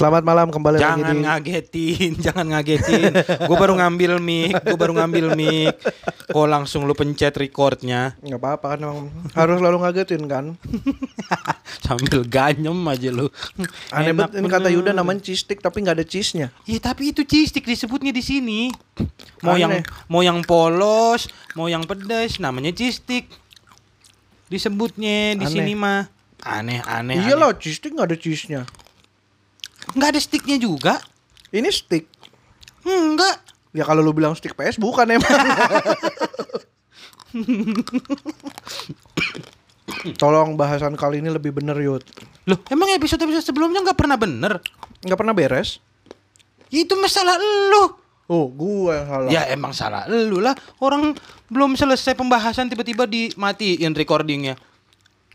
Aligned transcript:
Selamat 0.00 0.24
malam 0.24 0.48
kembali 0.48 0.80
lagi 0.80 1.04
Jangan 1.04 1.12
di 1.12 1.20
ngagetin, 1.28 2.12
jangan 2.24 2.46
ngagetin. 2.56 3.12
gue 3.20 3.56
baru 3.60 3.76
ngambil 3.76 4.16
mic, 4.16 4.56
gue 4.64 4.78
baru 4.80 4.96
ngambil 4.96 5.36
mic. 5.36 5.76
Kok 6.32 6.48
langsung 6.48 6.88
lu 6.88 6.96
pencet 6.96 7.36
recordnya 7.36 8.16
nggak 8.24 8.40
apa-apa 8.40 8.66
kan 8.72 8.78
emang 8.80 9.12
harus 9.36 9.60
selalu 9.60 9.76
ngagetin 9.84 10.24
kan. 10.24 10.56
sambil 11.84 12.24
ganyem 12.24 12.80
aja 12.88 13.12
lu. 13.12 13.28
Aneh 13.92 14.16
banget 14.16 14.40
ini 14.40 14.48
kata. 14.48 14.72
Yuda 14.72 14.96
namanya 14.96 15.20
cheese 15.20 15.44
stick 15.44 15.60
tapi 15.60 15.84
nggak 15.84 16.00
ada 16.00 16.06
cheese-nya. 16.08 16.48
Iya 16.64 16.80
tapi 16.80 17.12
itu 17.12 17.20
cheese 17.28 17.52
stick 17.52 17.68
disebutnya 17.68 18.08
di 18.08 18.24
sini. 18.24 18.72
Mau 19.44 19.60
yang 19.60 19.68
Aneh. 19.68 19.84
mau 20.08 20.24
yang 20.24 20.40
polos, 20.40 21.28
mau 21.52 21.68
yang 21.68 21.84
pedas, 21.84 22.40
namanya 22.40 22.72
cheese 22.72 23.04
stick. 23.04 23.28
Disebutnya 24.48 25.36
di 25.36 25.44
Aneh. 25.44 25.52
sini 25.52 25.76
mah. 25.76 26.08
Aneh, 26.40 26.80
aneh. 26.88 27.20
Iya 27.20 27.36
lah 27.36 27.52
cheese 27.52 27.84
stick 27.84 27.92
nggak 27.92 28.08
ada 28.08 28.16
cheese-nya. 28.16 28.64
Nggak 29.94 30.08
ada 30.16 30.20
sticknya 30.20 30.56
juga. 30.60 31.00
Ini 31.50 31.68
stick. 31.70 32.06
Enggak. 32.86 33.42
Ya 33.70 33.86
kalau 33.86 34.02
lu 34.02 34.10
bilang 34.10 34.34
stick 34.34 34.54
PS 34.58 34.78
bukan 34.82 35.06
emang. 35.14 35.30
Tolong 40.20 40.54
bahasan 40.58 40.94
kali 40.98 41.18
ini 41.22 41.30
lebih 41.30 41.54
bener 41.54 41.76
Yud. 41.78 42.02
Loh, 42.46 42.58
emang 42.70 42.90
episode-episode 42.94 43.46
sebelumnya 43.46 43.82
nggak 43.84 43.98
pernah 43.98 44.16
bener? 44.18 44.58
Nggak 45.02 45.18
pernah 45.18 45.34
beres. 45.34 45.78
Itu 46.70 46.94
masalah 46.98 47.38
lu. 47.38 47.98
Oh, 48.30 48.46
gua 48.46 49.02
yang 49.02 49.06
salah. 49.10 49.30
Ya 49.30 49.42
emang 49.50 49.74
salah 49.74 50.06
lu 50.06 50.38
lah. 50.38 50.54
Orang 50.78 51.18
belum 51.50 51.74
selesai 51.74 52.14
pembahasan 52.14 52.70
tiba-tiba 52.70 53.06
dimatiin 53.06 53.90
recordingnya. 53.94 54.54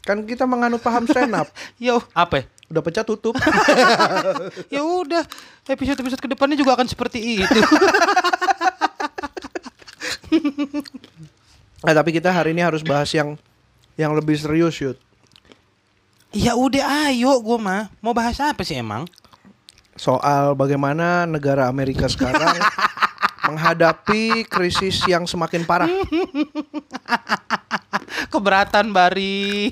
Kan 0.07 0.23
kita 0.23 0.47
menganut 0.47 0.79
paham 0.79 1.03
stand 1.03 1.35
up. 1.35 1.51
Yo, 1.81 1.99
apa? 2.15 2.39
ya? 2.39 2.54
Udah 2.71 2.81
pecah 2.81 3.05
tutup. 3.05 3.37
Ya 4.73 4.81
udah, 4.81 5.23
episode-episode 5.69 6.21
ke 6.21 6.29
depannya 6.31 6.57
juga 6.57 6.75
akan 6.75 6.87
seperti 6.89 7.43
itu. 7.43 7.59
Nah, 11.85 11.93
tapi 11.93 12.17
kita 12.17 12.33
hari 12.33 12.57
ini 12.57 12.65
harus 12.65 12.81
bahas 12.81 13.05
yang 13.13 13.37
yang 13.93 14.17
lebih 14.17 14.33
serius 14.41 14.73
Yud. 14.81 14.97
ya 16.33 16.57
udah, 16.57 17.13
ayo 17.13 17.37
gua 17.45 17.61
mah. 17.61 17.83
Mau 18.01 18.09
bahas 18.11 18.41
apa 18.41 18.65
sih 18.65 18.73
emang? 18.81 19.05
soal 19.95 20.59
bagaimana 20.59 21.23
negara 21.23 21.71
Amerika 21.71 22.11
sekarang 22.11 22.59
menghadapi 23.45 24.49
krisis 24.49 25.05
yang 25.05 25.29
semakin 25.29 25.61
parah. 25.63 25.89
Keberatan 28.33 28.91
Bari. 28.91 29.71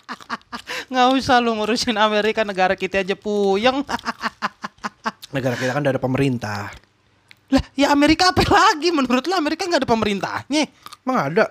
Nggak 0.90 1.06
usah 1.18 1.42
lu 1.42 1.58
ngurusin 1.58 1.98
Amerika 1.98 2.46
negara 2.46 2.78
kita 2.78 3.02
aja 3.02 3.18
puyeng. 3.18 3.82
Negara 5.34 5.58
kita 5.58 5.74
kan 5.74 5.82
udah 5.84 5.92
ada 5.92 6.00
pemerintah. 6.00 6.70
lah, 7.46 7.62
ya 7.78 7.94
Amerika 7.94 8.32
apa 8.32 8.42
lagi? 8.46 8.90
Menurut 8.90 9.26
lu 9.26 9.34
Amerika 9.36 9.68
nggak 9.68 9.84
ada 9.84 9.90
pemerintahnya? 9.90 10.66
Emang 11.06 11.18
ada? 11.30 11.44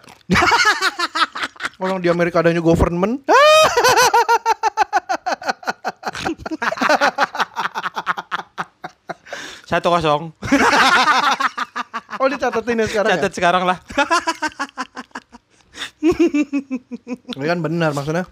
Orang 1.79 2.01
di 2.01 2.09
Amerika 2.11 2.43
adanya 2.43 2.63
government. 2.63 3.23
Satu 9.65 9.89
kosong. 9.89 10.23
Oh 12.15 12.31
dicatetin 12.31 12.79
ya 12.79 12.87
sekarang 12.87 13.11
Catat 13.11 13.31
sekarang 13.35 13.63
lah. 13.67 13.75
ya? 13.75 14.05
Ini 17.35 17.45
kan 17.45 17.59
benar 17.59 17.91
maksudnya. 17.91 18.23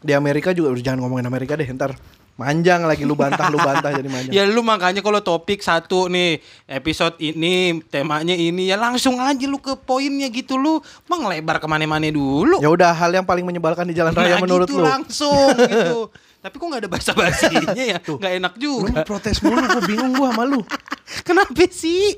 Di 0.00 0.12
Amerika 0.12 0.52
juga 0.52 0.72
udah 0.72 0.82
jangan 0.84 1.00
ngomongin 1.00 1.24
Amerika 1.24 1.56
deh 1.56 1.64
ntar 1.72 1.96
manjang 2.36 2.84
lagi 2.84 3.04
lu 3.04 3.12
bantah 3.12 3.48
lu 3.48 3.56
bantah 3.56 3.92
jadi 3.92 4.08
manjang. 4.08 4.32
Ya 4.36 4.44
lu 4.44 4.60
makanya 4.60 5.00
kalau 5.00 5.20
topik 5.20 5.60
satu 5.60 6.08
nih 6.08 6.40
episode 6.68 7.16
ini 7.16 7.80
temanya 7.88 8.32
ini 8.32 8.68
ya 8.68 8.76
langsung 8.76 9.16
aja 9.16 9.44
lu 9.44 9.56
ke 9.56 9.76
poinnya 9.76 10.28
gitu 10.28 10.56
lu 10.56 10.80
menglebar 11.08 11.60
ke 11.60 11.68
mana-mana 11.68 12.08
dulu. 12.08 12.60
Ya 12.60 12.68
udah 12.68 12.92
hal 12.92 13.12
yang 13.12 13.24
paling 13.24 13.44
menyebalkan 13.44 13.88
di 13.88 13.96
jalan 13.96 14.12
raya 14.12 14.36
Nah, 14.36 14.44
menurut 14.44 14.68
gitu 14.68 14.80
lu. 14.80 14.84
langsung 14.84 15.52
gitu. 15.56 16.08
Tapi 16.40 16.54
kok 16.56 16.66
nggak 16.66 16.82
ada 16.82 16.90
bahasa 16.90 17.12
basinya 17.12 17.84
ya? 17.84 17.98
Nggak 18.00 18.32
enak 18.40 18.52
Lu 18.56 18.60
juga. 18.60 19.04
protes 19.04 19.44
mulu 19.44 19.60
gue 19.60 19.82
bingung 19.84 20.12
gua 20.16 20.32
sama 20.32 20.44
lu. 20.48 20.60
Kenapa 21.28 21.64
sih? 21.68 22.16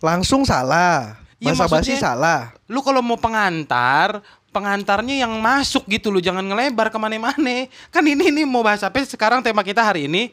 Langsung 0.00 0.48
salah. 0.48 1.20
Ya, 1.36 1.52
Bahasa 1.52 1.68
basi 1.68 1.92
salah. 2.00 2.56
Lu 2.64 2.80
kalau 2.80 3.04
mau 3.04 3.20
pengantar, 3.20 4.24
pengantarnya 4.48 5.28
yang 5.28 5.36
masuk 5.36 5.84
gitu 5.84 6.08
lu 6.08 6.24
jangan 6.24 6.40
ngelebar 6.40 6.88
ke 6.88 6.96
mana-mana. 6.96 7.68
Kan 7.92 8.08
ini 8.08 8.32
nih 8.32 8.48
mau 8.48 8.64
bahas 8.64 8.80
apa? 8.80 8.96
Sekarang 9.04 9.44
tema 9.44 9.60
kita 9.60 9.84
hari 9.84 10.08
ini 10.08 10.32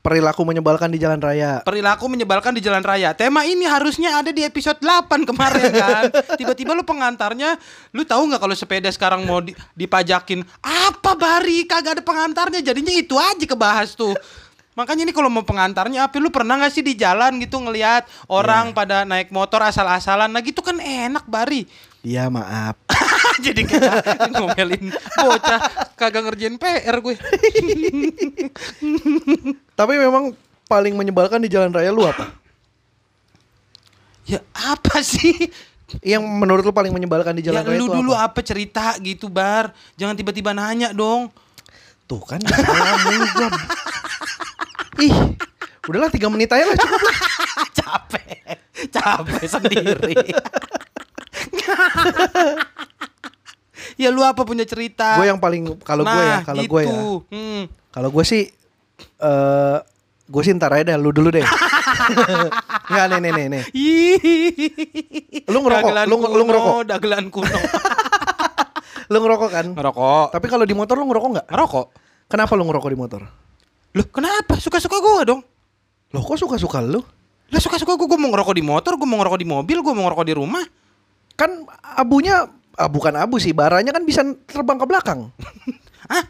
Perilaku 0.00 0.48
menyebalkan 0.48 0.88
di 0.88 0.96
jalan 0.96 1.20
raya. 1.20 1.60
perilaku 1.60 2.08
menyebalkan 2.08 2.56
di 2.56 2.64
jalan 2.64 2.80
raya. 2.80 3.12
Tema 3.12 3.44
ini 3.44 3.68
harusnya 3.68 4.16
ada 4.16 4.32
di 4.32 4.40
episode 4.40 4.80
8 4.80 5.28
kemarin 5.28 5.68
kan. 5.84 6.02
Tiba-tiba 6.40 6.72
lu 6.72 6.80
pengantarnya, 6.88 7.60
lu 7.92 8.08
tahu 8.08 8.32
nggak 8.32 8.40
kalau 8.40 8.56
sepeda 8.56 8.88
sekarang 8.88 9.28
mau 9.28 9.44
di- 9.44 9.52
dipajakin? 9.76 10.40
Apa 10.64 11.12
Bari? 11.12 11.68
Kagak 11.68 12.00
ada 12.00 12.02
pengantarnya. 12.02 12.64
Jadinya 12.64 12.96
itu 12.96 13.12
aja 13.20 13.44
kebahas 13.44 13.92
tuh. 13.92 14.16
Makanya 14.72 15.04
ini 15.04 15.12
kalau 15.12 15.28
mau 15.28 15.44
pengantarnya 15.44 16.08
apa 16.08 16.16
lu 16.16 16.32
pernah 16.32 16.56
nggak 16.56 16.72
sih 16.72 16.80
di 16.80 16.96
jalan 16.96 17.36
gitu 17.36 17.60
ngelihat 17.60 18.08
orang 18.32 18.72
pada 18.72 19.04
naik 19.04 19.28
motor 19.28 19.60
asal-asalan 19.60 20.32
nah 20.32 20.40
gitu 20.40 20.64
kan 20.64 20.80
enak 20.80 21.28
Bari. 21.28 21.68
Iya 22.00 22.32
maaf. 22.32 22.80
Jadi 23.46 23.62
kita 23.66 24.02
ngomelin 24.34 24.90
bocah 24.94 25.60
kagak 25.94 26.22
ngerjain 26.26 26.56
PR 26.58 26.96
gue. 26.98 27.14
Tapi 29.78 29.94
memang 29.96 30.34
paling 30.66 30.94
menyebalkan 30.94 31.42
di 31.42 31.48
jalan 31.50 31.70
raya 31.70 31.90
lu 31.94 32.06
apa? 32.06 32.30
Ya 34.26 34.42
apa 34.54 35.02
sih? 35.02 35.34
Yang 36.06 36.22
menurut 36.22 36.62
lu 36.62 36.70
paling 36.74 36.94
menyebalkan 36.94 37.34
di 37.34 37.42
jalan 37.42 37.62
ya 37.62 37.66
raya 37.66 37.78
lu 37.78 37.86
itu 37.90 37.98
dulu 37.98 38.12
apa? 38.14 38.38
apa? 38.38 38.40
cerita 38.46 38.94
gitu 39.02 39.26
bar 39.26 39.74
jangan 39.98 40.14
tiba-tiba 40.14 40.54
nanya 40.54 40.94
dong 40.94 41.26
Tuh 42.06 42.22
kan 42.22 42.38
gua. 42.42 43.50
Ih, 45.06 45.14
udahlah 45.86 46.10
tiga 46.10 46.26
menit 46.30 46.50
aja 46.50 46.66
lah 46.66 46.76
cukup 46.78 47.00
lah. 47.02 47.16
capek 47.74 48.58
capek 48.90 49.44
sendiri 49.46 50.14
ya 54.00 54.08
lu 54.08 54.22
apa 54.22 54.40
punya 54.40 54.64
cerita 54.64 55.14
Gue 55.14 55.28
yang 55.28 55.36
paling 55.36 55.76
kalau 55.80 56.02
gue 56.02 56.22
ya, 56.22 56.34
Nah, 56.34 56.42
kalau 56.42 56.62
gue 56.62 56.80
ya. 56.80 56.88
gitu. 56.88 57.04
hmm. 57.28 57.62
Kalau 57.90 58.08
gue 58.08 58.24
sih 58.24 58.42
eh 59.18 59.78
gue 60.24 60.42
sih 60.42 60.52
ntar 60.52 60.72
aja 60.72 60.84
dah, 60.86 60.96
lu 60.96 61.10
dulu 61.10 61.28
deh. 61.28 61.42
Enggak 62.88 63.04
nih 63.08 63.18
nih 63.20 63.32
nih 63.32 63.46
nih. 63.50 63.62
Ih. 63.72 65.42
Lu 65.46 65.58
ngerokok, 65.60 65.84
Dagelan 65.84 66.06
lu- 66.06 66.16
lu 66.16 66.24
kuno, 66.24 66.42
ngerokok. 66.46 66.74
dagelan 66.86 67.24
kuno 67.28 67.50
Lu 69.10 69.18
ngerokok 69.18 69.50
kan? 69.50 69.66
ngerokok 69.68 70.26
Tapi 70.30 70.46
kalau 70.46 70.62
di 70.62 70.70
motor 70.70 70.94
lu 70.94 71.04
ngerokok 71.04 71.28
nggak? 71.32 71.46
ngerokok 71.48 71.86
Kenapa 72.26 72.52
lu 72.54 72.62
ngerokok 72.64 72.88
di 72.88 72.98
motor? 72.98 73.20
Loh 73.90 74.06
kenapa 74.06 74.54
suka-suka 74.56 74.96
gua 74.96 75.26
dong 75.26 75.40
Loh 76.10 76.22
kok 76.22 76.38
suka-suka 76.38 76.78
lu? 76.80 77.02
lah 77.50 77.58
suka-suka 77.58 77.98
gua, 77.98 78.06
gua 78.06 78.14
mau 78.16 78.30
ngerokok 78.30 78.54
di 78.54 78.62
motor 78.62 78.94
gua 78.94 79.08
mau 79.08 79.18
ngerokok 79.18 79.40
di 79.40 79.48
mobil 79.48 79.78
gua 79.82 79.92
mau 79.92 80.06
ngerokok 80.06 80.22
di 80.24 80.34
rumah 80.34 80.62
Kan 81.34 81.66
abunya 81.92 82.46
ah, 82.80 82.88
bukan 82.88 83.12
abu 83.14 83.36
sih, 83.36 83.52
baranya 83.52 83.92
kan 83.92 84.02
bisa 84.02 84.24
terbang 84.48 84.80
ke 84.80 84.86
belakang. 84.88 85.28
Hah? 86.12 86.24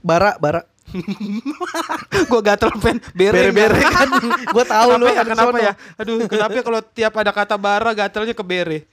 Bara, 0.00 0.34
bara. 0.38 0.64
gua 2.32 2.40
gatel 2.40 2.72
pen 2.80 2.96
bere 3.12 3.52
Bere-bere 3.52 3.76
nggak? 3.76 3.92
kan. 3.92 4.08
Gua 4.56 4.64
tahu 4.64 4.88
kenapa 4.88 4.96
lu 4.96 5.06
ya, 5.06 5.20
kenapa 5.20 5.50
sono. 5.52 5.58
ya 5.60 5.72
aduh 6.00 6.18
kenapa 6.24 6.52
ya 6.56 6.62
kalau 6.64 6.80
tiap 6.80 7.12
ada 7.12 7.28
kata 7.28 7.54
bara 7.60 7.92
gatelnya 7.92 8.32
ke 8.32 8.40
bere 8.40 8.88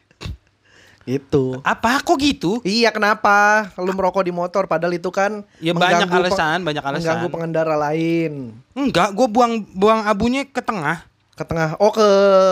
Itu. 1.05 1.61
apa 1.61 2.01
kok 2.01 2.17
gitu 2.17 2.59
Iya 2.65 2.91
kenapa? 2.91 3.69
Lu 3.77 3.93
merokok 3.93 4.27
di 4.27 4.33
motor 4.33 4.65
padahal 4.65 4.91
itu 4.91 5.07
kan 5.07 5.45
Ya, 5.61 5.71
banyak 5.71 6.09
alasan, 6.09 6.67
banyak 6.67 6.81
alasan. 6.81 6.99
Mengganggu 6.99 7.27
pengendara 7.29 7.79
lain. 7.79 8.57
enggak 8.75 9.15
gua 9.15 9.27
buang 9.31 9.63
buang 9.71 10.03
abunya 10.03 10.43
ke 10.43 10.59
tengah 10.59 11.05
Ke 11.31 11.47
tengah. 11.47 11.79
Oh 11.79 11.95
ke 11.95 12.07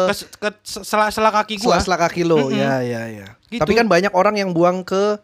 ke, 0.07 0.13
ke 0.39 0.49
sela-sela 0.63 1.35
kaki 1.35 1.59
gua 1.59 1.83
sela-sela 1.83 1.97
kaki 1.99 2.23
lo. 2.23 2.47
Ya 2.47 2.79
ya 2.79 3.11
ya. 3.11 3.27
Gitu. 3.53 3.61
Tapi 3.61 3.73
kan 3.77 3.85
banyak 3.85 4.13
orang 4.17 4.35
yang 4.41 4.49
buang 4.49 4.81
ke 4.81 5.21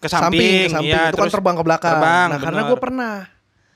ke 0.00 0.08
samping, 0.08 0.36
samping, 0.36 0.60
ke 0.64 0.72
samping. 0.72 0.92
iya, 0.92 1.12
itu 1.12 1.16
kan 1.20 1.28
terbang 1.32 1.56
ke 1.56 1.64
belakang. 1.64 1.92
terbang, 1.96 2.28
nah, 2.28 2.38
karena 2.40 2.60
gue 2.68 2.78
pernah 2.80 3.14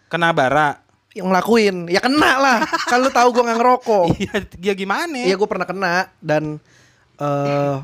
kena 0.08 0.28
bara 0.32 0.68
yang 1.14 1.26
ngelakuin. 1.30 1.76
Ya 1.88 2.00
kena 2.02 2.30
lah. 2.40 2.58
kan 2.90 2.98
lu 3.00 3.08
tahu 3.12 3.28
gue 3.32 3.42
nggak 3.44 3.58
ngerokok. 3.60 4.04
iya 4.20 4.36
ya 4.60 4.74
gimana 4.74 5.20
Iya 5.24 5.34
gue 5.36 5.48
pernah 5.48 5.66
kena 5.68 5.94
dan 6.20 6.58
eh 7.20 7.76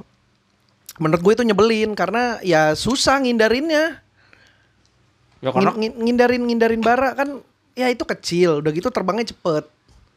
menurut 1.00 1.20
gue 1.24 1.32
itu 1.32 1.44
nyebelin 1.46 1.96
karena 1.96 2.36
ya 2.44 2.76
susah 2.76 3.20
ngindarinnya. 3.24 4.04
ya 5.40 5.48
karena 5.56 5.72
ngin- 5.72 5.96
ngindarin 5.96 6.42
ngindarin 6.44 6.82
bara 6.84 7.16
kan 7.16 7.40
ya 7.72 7.88
itu 7.88 8.04
kecil. 8.04 8.60
Udah 8.60 8.72
gitu 8.72 8.88
terbangnya 8.92 9.32
cepet. 9.32 9.64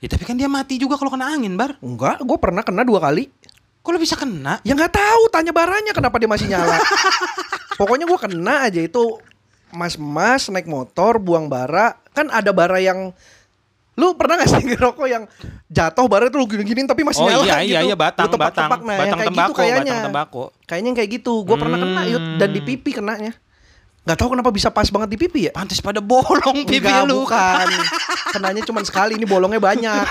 ya 0.03 0.11
tapi 0.11 0.27
kan 0.27 0.35
dia 0.35 0.51
mati 0.51 0.75
juga 0.75 0.99
kalau 0.99 1.07
kena 1.15 1.31
angin 1.31 1.55
bar 1.55 1.79
Enggak, 1.79 2.19
gue 2.19 2.37
pernah 2.39 2.59
kena 2.59 2.83
dua 2.83 2.99
kali. 2.99 3.31
Kok 3.83 3.89
lu 3.89 3.99
bisa 3.99 4.15
kena? 4.15 4.63
Ya 4.63 4.71
nggak 4.71 4.89
tahu, 4.91 5.27
tanya 5.27 5.51
baranya 5.51 5.91
kenapa 5.91 6.15
dia 6.15 6.25
masih 6.25 6.47
nyala. 6.47 6.79
Pokoknya 7.79 8.05
gue 8.05 8.15
kena 8.17 8.63
aja 8.63 8.79
itu 8.79 9.19
mas-mas 9.69 10.47
naik 10.47 10.65
motor 10.65 11.17
buang 11.17 11.45
bara. 11.45 11.99
Kan 12.11 12.29
ada 12.29 12.49
bara 12.49 12.77
yang 12.77 13.11
lu 13.93 14.15
pernah 14.15 14.39
gak 14.39 14.49
sih 14.49 14.63
ngerokok 14.71 15.05
yang 15.05 15.23
jatuh 15.67 16.07
bara 16.07 16.25
itu 16.25 16.33
lu 16.33 16.47
gini-giniin 16.47 16.87
tapi 16.87 17.03
masih 17.03 17.21
Oh 17.21 17.29
nyala 17.29 17.43
iya 17.43 17.55
gitu? 17.59 17.69
iya 17.69 17.79
iya 17.83 17.95
batang 17.95 18.25
Lu 18.25 18.39
batang. 18.39 18.65
nah, 18.81 18.95
yang 18.95 18.97
batang 18.97 19.13
kayak 19.13 19.29
tembakau 19.29 19.51
gitu 19.51 19.59
kayaknya 19.59 19.83
batang 19.91 20.07
tembakau. 20.07 20.43
kayaknya 20.65 20.87
yang 20.87 20.97
kayak 20.97 21.11
gitu. 21.13 21.33
Gue 21.43 21.55
pernah 21.55 21.77
kena 21.77 22.01
Hmm. 22.01 22.09
yut 22.09 22.23
dan 22.39 22.49
di 22.49 22.61
pipi 22.63 22.89
kenanya. 22.89 23.33
Nggak 24.03 24.17
tahu 24.17 24.29
kenapa 24.31 24.49
bisa 24.49 24.67
pas 24.67 24.83
banget 24.85 25.09
di 25.11 25.17
pipi 25.17 25.39
ya? 25.45 25.51
Pantes 25.51 25.79
pada 25.79 25.99
bolong 25.99 26.55
pipi 26.57 26.79
Enggak, 26.79 27.05
lu. 27.05 27.23
bukan. 27.23 27.67
Kenanya 28.33 28.61
cuma 28.63 28.81
sekali 28.81 29.15
ini 29.15 29.23
bolongnya 29.23 29.61
banyak 29.61 30.03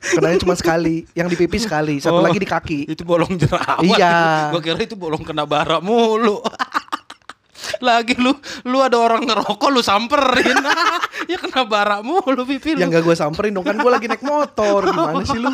kenanya 0.00 0.38
cuma 0.40 0.56
sekali 0.56 1.04
yang 1.12 1.28
di 1.28 1.36
pipi 1.36 1.60
sekali 1.60 2.00
satu 2.00 2.18
Oh, 2.18 2.24
lagi 2.24 2.40
di 2.40 2.48
kaki 2.48 2.88
Itu 2.88 3.04
bolong 3.04 3.36
jerawat. 3.36 3.84
Iya. 3.84 4.48
Gua 4.50 4.60
kira 4.64 4.80
itu 4.80 4.96
bolong 4.96 5.20
kena 5.20 5.44
bara 5.44 5.78
mulu. 5.78 6.40
Lagi 7.84 8.16
lu 8.16 8.32
lu 8.66 8.80
ada 8.80 8.96
orang 8.96 9.24
ngerokok 9.24 9.68
lu 9.70 9.80
samperin. 9.84 10.56
ya 11.30 11.36
kena 11.38 11.68
bara 11.68 12.00
mulu 12.00 12.42
pipi 12.48 12.74
lu. 12.74 12.82
yang 12.82 12.90
gak 12.90 13.04
gue 13.04 13.16
samperin 13.16 13.52
dong 13.52 13.62
kan 13.62 13.76
gue 13.76 13.90
lagi 13.92 14.08
naik 14.08 14.24
motor 14.24 14.88
gimana 14.88 15.22
sih 15.22 15.38
lu 15.38 15.52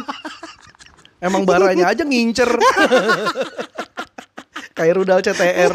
emang 1.18 1.42
baranya 1.42 1.90
aja 1.90 2.06
ngincer 2.06 2.46
kayak 4.76 4.92
rudal 4.96 5.20
CTR 5.20 5.72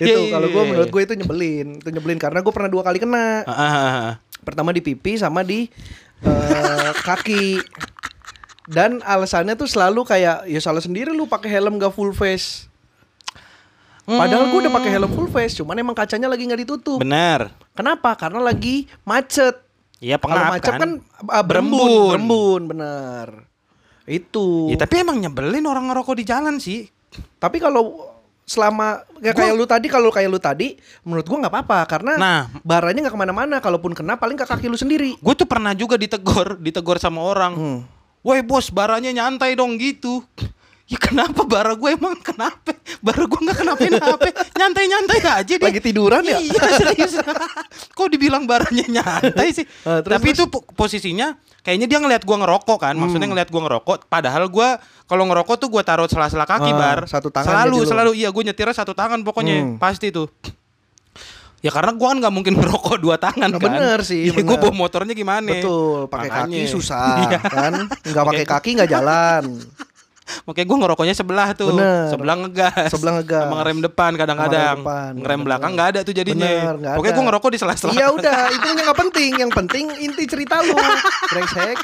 itu 0.00 0.08
Iya, 0.08 0.16
iya, 0.28 0.32
kalau 0.32 0.48
gue 0.50 0.62
iya, 0.62 0.70
menurut 0.70 0.88
iya. 0.88 0.94
gue 0.94 1.02
itu 1.02 1.14
nyebelin. 1.16 1.66
Itu 1.80 1.88
nyebelin 1.92 2.18
karena 2.20 2.38
gue 2.40 2.52
pernah 2.52 2.70
dua 2.70 2.82
kali 2.84 2.98
kena. 3.00 3.44
Ah, 3.44 3.52
ah, 3.52 3.72
ah, 3.76 4.10
pertama 4.44 4.70
di 4.72 4.80
pipi 4.84 5.16
sama 5.16 5.40
di 5.42 5.68
eh, 6.24 6.90
kaki. 7.08 7.60
Dan 8.66 8.98
alasannya 9.06 9.54
tuh 9.54 9.70
selalu 9.70 10.02
kayak 10.02 10.50
ya 10.50 10.58
salah 10.58 10.82
sendiri 10.82 11.14
lu 11.14 11.30
pakai 11.30 11.48
helm 11.48 11.78
gak 11.78 11.94
full 11.94 12.10
face. 12.10 12.66
Padahal 14.06 14.54
gue 14.54 14.58
udah 14.62 14.74
pakai 14.74 14.90
helm 14.94 15.10
full 15.10 15.30
face 15.30 15.58
cuman 15.58 15.82
emang 15.82 15.94
kacanya 15.94 16.30
lagi 16.30 16.46
nggak 16.46 16.62
ditutup. 16.62 17.02
Bener. 17.02 17.50
kenapa? 17.74 18.14
Karena 18.14 18.38
lagi 18.38 18.86
macet. 19.02 19.58
Iya 19.98 20.20
kalau 20.20 20.36
pengap 20.36 20.52
macet 20.60 20.72
kan, 20.76 20.90
ah, 21.26 21.42
Berembun. 21.42 21.80
berembun. 21.80 22.10
berembun 22.12 22.62
bener 22.70 23.28
itu. 24.06 24.70
Ya, 24.70 24.78
tapi 24.78 25.02
emang 25.02 25.18
nyebelin 25.18 25.66
orang 25.66 25.90
ngerokok 25.90 26.14
di 26.16 26.24
jalan 26.24 26.56
sih. 26.62 26.88
tapi 27.40 27.56
kalau 27.56 27.96
selama 28.46 29.02
Gua- 29.18 29.34
kayak 29.34 29.52
lu 29.52 29.66
tadi 29.66 29.86
kalau 29.86 30.08
kayak 30.08 30.30
lu 30.30 30.38
tadi 30.38 30.78
menurut 31.02 31.26
gua 31.26 31.38
nggak 31.42 31.52
apa-apa 31.52 31.78
karena 31.84 32.12
Nah. 32.14 32.40
baranya 32.62 33.02
nggak 33.02 33.12
ke 33.12 33.20
mana-mana 33.20 33.56
kalaupun 33.58 33.90
kena 33.90 34.14
paling 34.14 34.38
ke 34.38 34.46
kaki 34.46 34.70
lu 34.70 34.78
sendiri 34.78 35.18
Gue 35.18 35.34
tuh 35.34 35.44
pernah 35.44 35.74
juga 35.74 35.98
ditegur, 35.98 36.54
ditegur 36.56 36.96
sama 36.96 37.20
orang. 37.20 37.52
Hmm. 37.52 37.80
Woi 38.22 38.42
bos, 38.42 38.70
baranya 38.70 39.10
nyantai 39.12 39.54
dong 39.54 39.74
gitu. 39.76 40.22
Ya 40.86 40.94
kenapa 40.96 41.42
bara 41.42 41.74
gue 41.74 41.90
emang 41.90 42.14
kenapa? 42.16 42.70
Bara 43.00 43.26
gue 43.26 43.40
nggak 43.40 43.58
kenapa-napa. 43.58 44.30
Nyantai-nyantai 44.54 45.18
aja 45.18 45.42
deh. 45.52 45.66
Lagi 45.66 45.82
tiduran 45.82 46.22
ya? 46.22 46.38
Iya 46.38 46.62
serius. 46.78 47.18
Kok 47.98 48.06
dibilang 48.06 48.46
baranya 48.46 48.86
nyantai 48.86 49.50
sih? 49.50 49.66
Ah, 49.82 49.98
terus, 49.98 50.14
Tapi 50.14 50.28
terus? 50.28 50.38
itu 50.38 50.44
po- 50.46 50.62
posisinya 50.68 51.34
kayaknya 51.60 51.86
dia 51.86 51.98
ngeliat 51.98 52.22
gue 52.22 52.36
ngerokok 52.36 52.78
kan. 52.80 52.94
Hmm. 52.94 53.02
Maksudnya 53.02 53.26
ngeliat 53.26 53.48
gue 53.48 53.58
ngerokok. 53.60 54.06
Padahal 54.06 54.46
gue 54.46 54.68
kalau 55.04 55.24
ngerokok 55.26 55.56
tuh 55.58 55.68
gue 55.68 55.82
taruh 55.82 56.06
sela-sela 56.06 56.46
kaki 56.46 56.70
Ah, 56.70 56.78
bar. 56.78 56.98
satu 57.04 57.28
tangan 57.28 57.50
Selalu 57.50 57.76
lu. 57.76 57.84
selalu 57.84 58.10
iya 58.14 58.30
gue 58.30 58.42
nyetirnya 58.44 58.74
satu 58.76 58.94
tangan 58.94 59.18
pokoknya 59.20 59.54
Hmm. 59.58 59.76
pasti 59.76 60.14
tuh. 60.14 60.30
Ya 61.58 61.74
karena 61.74 61.90
gua 61.90 62.14
kan 62.14 62.22
nggak 62.22 62.30
mungkin 62.30 62.54
ngerokok 62.62 62.94
dua 62.96 63.18
tangan 63.18 63.50
Nah, 63.50 63.58
kan. 63.58 63.74
bener 63.74 63.98
sih, 64.00 64.30
Ya, 64.30 64.38
bener. 64.38 64.54
bawa 64.54 64.70
motornya 64.70 65.10
gimana? 65.10 65.50
betul 65.50 66.06
pakai 66.06 66.30
kaki 66.30 66.60
susah 66.64 67.16
Iya. 67.26 67.40
kan 67.42 67.72
nggak 68.06 68.22
pakai 68.24 68.44
kaki 68.46 68.70
nggak 68.78 68.90
jalan 68.92 69.44
Makanya 70.26 70.66
gue 70.66 70.78
ngerokoknya 70.82 71.14
sebelah 71.14 71.48
tuh, 71.52 71.70
Bener. 71.70 72.10
sebelah 72.10 72.34
ngegas, 72.36 72.90
Sebelah 72.90 73.12
ngegas. 73.18 73.46
sama 73.46 73.54
ngerem 73.62 73.78
depan 73.80 74.10
kadang-kadang, 74.12 74.76
ngerem 75.14 75.22
bener. 75.38 75.46
belakang 75.46 75.70
nggak 75.72 75.88
ada 75.88 76.00
tuh 76.02 76.10
jadinya. 76.12 76.46
Bener, 76.46 76.74
nggak 76.76 76.94
Pokoknya 76.98 77.14
gue 77.14 77.24
ngerokok 77.30 77.48
di 77.48 77.58
sela-sela. 77.58 77.92
Iya 77.92 78.06
udah, 78.10 78.38
itu 78.50 78.64
yang 78.64 78.78
nggak 78.82 78.98
penting. 79.00 79.30
Yang 79.38 79.52
penting 79.54 79.84
inti 80.00 80.24
cerita 80.26 80.60
lu, 80.60 80.74
brengsek. 81.30 81.78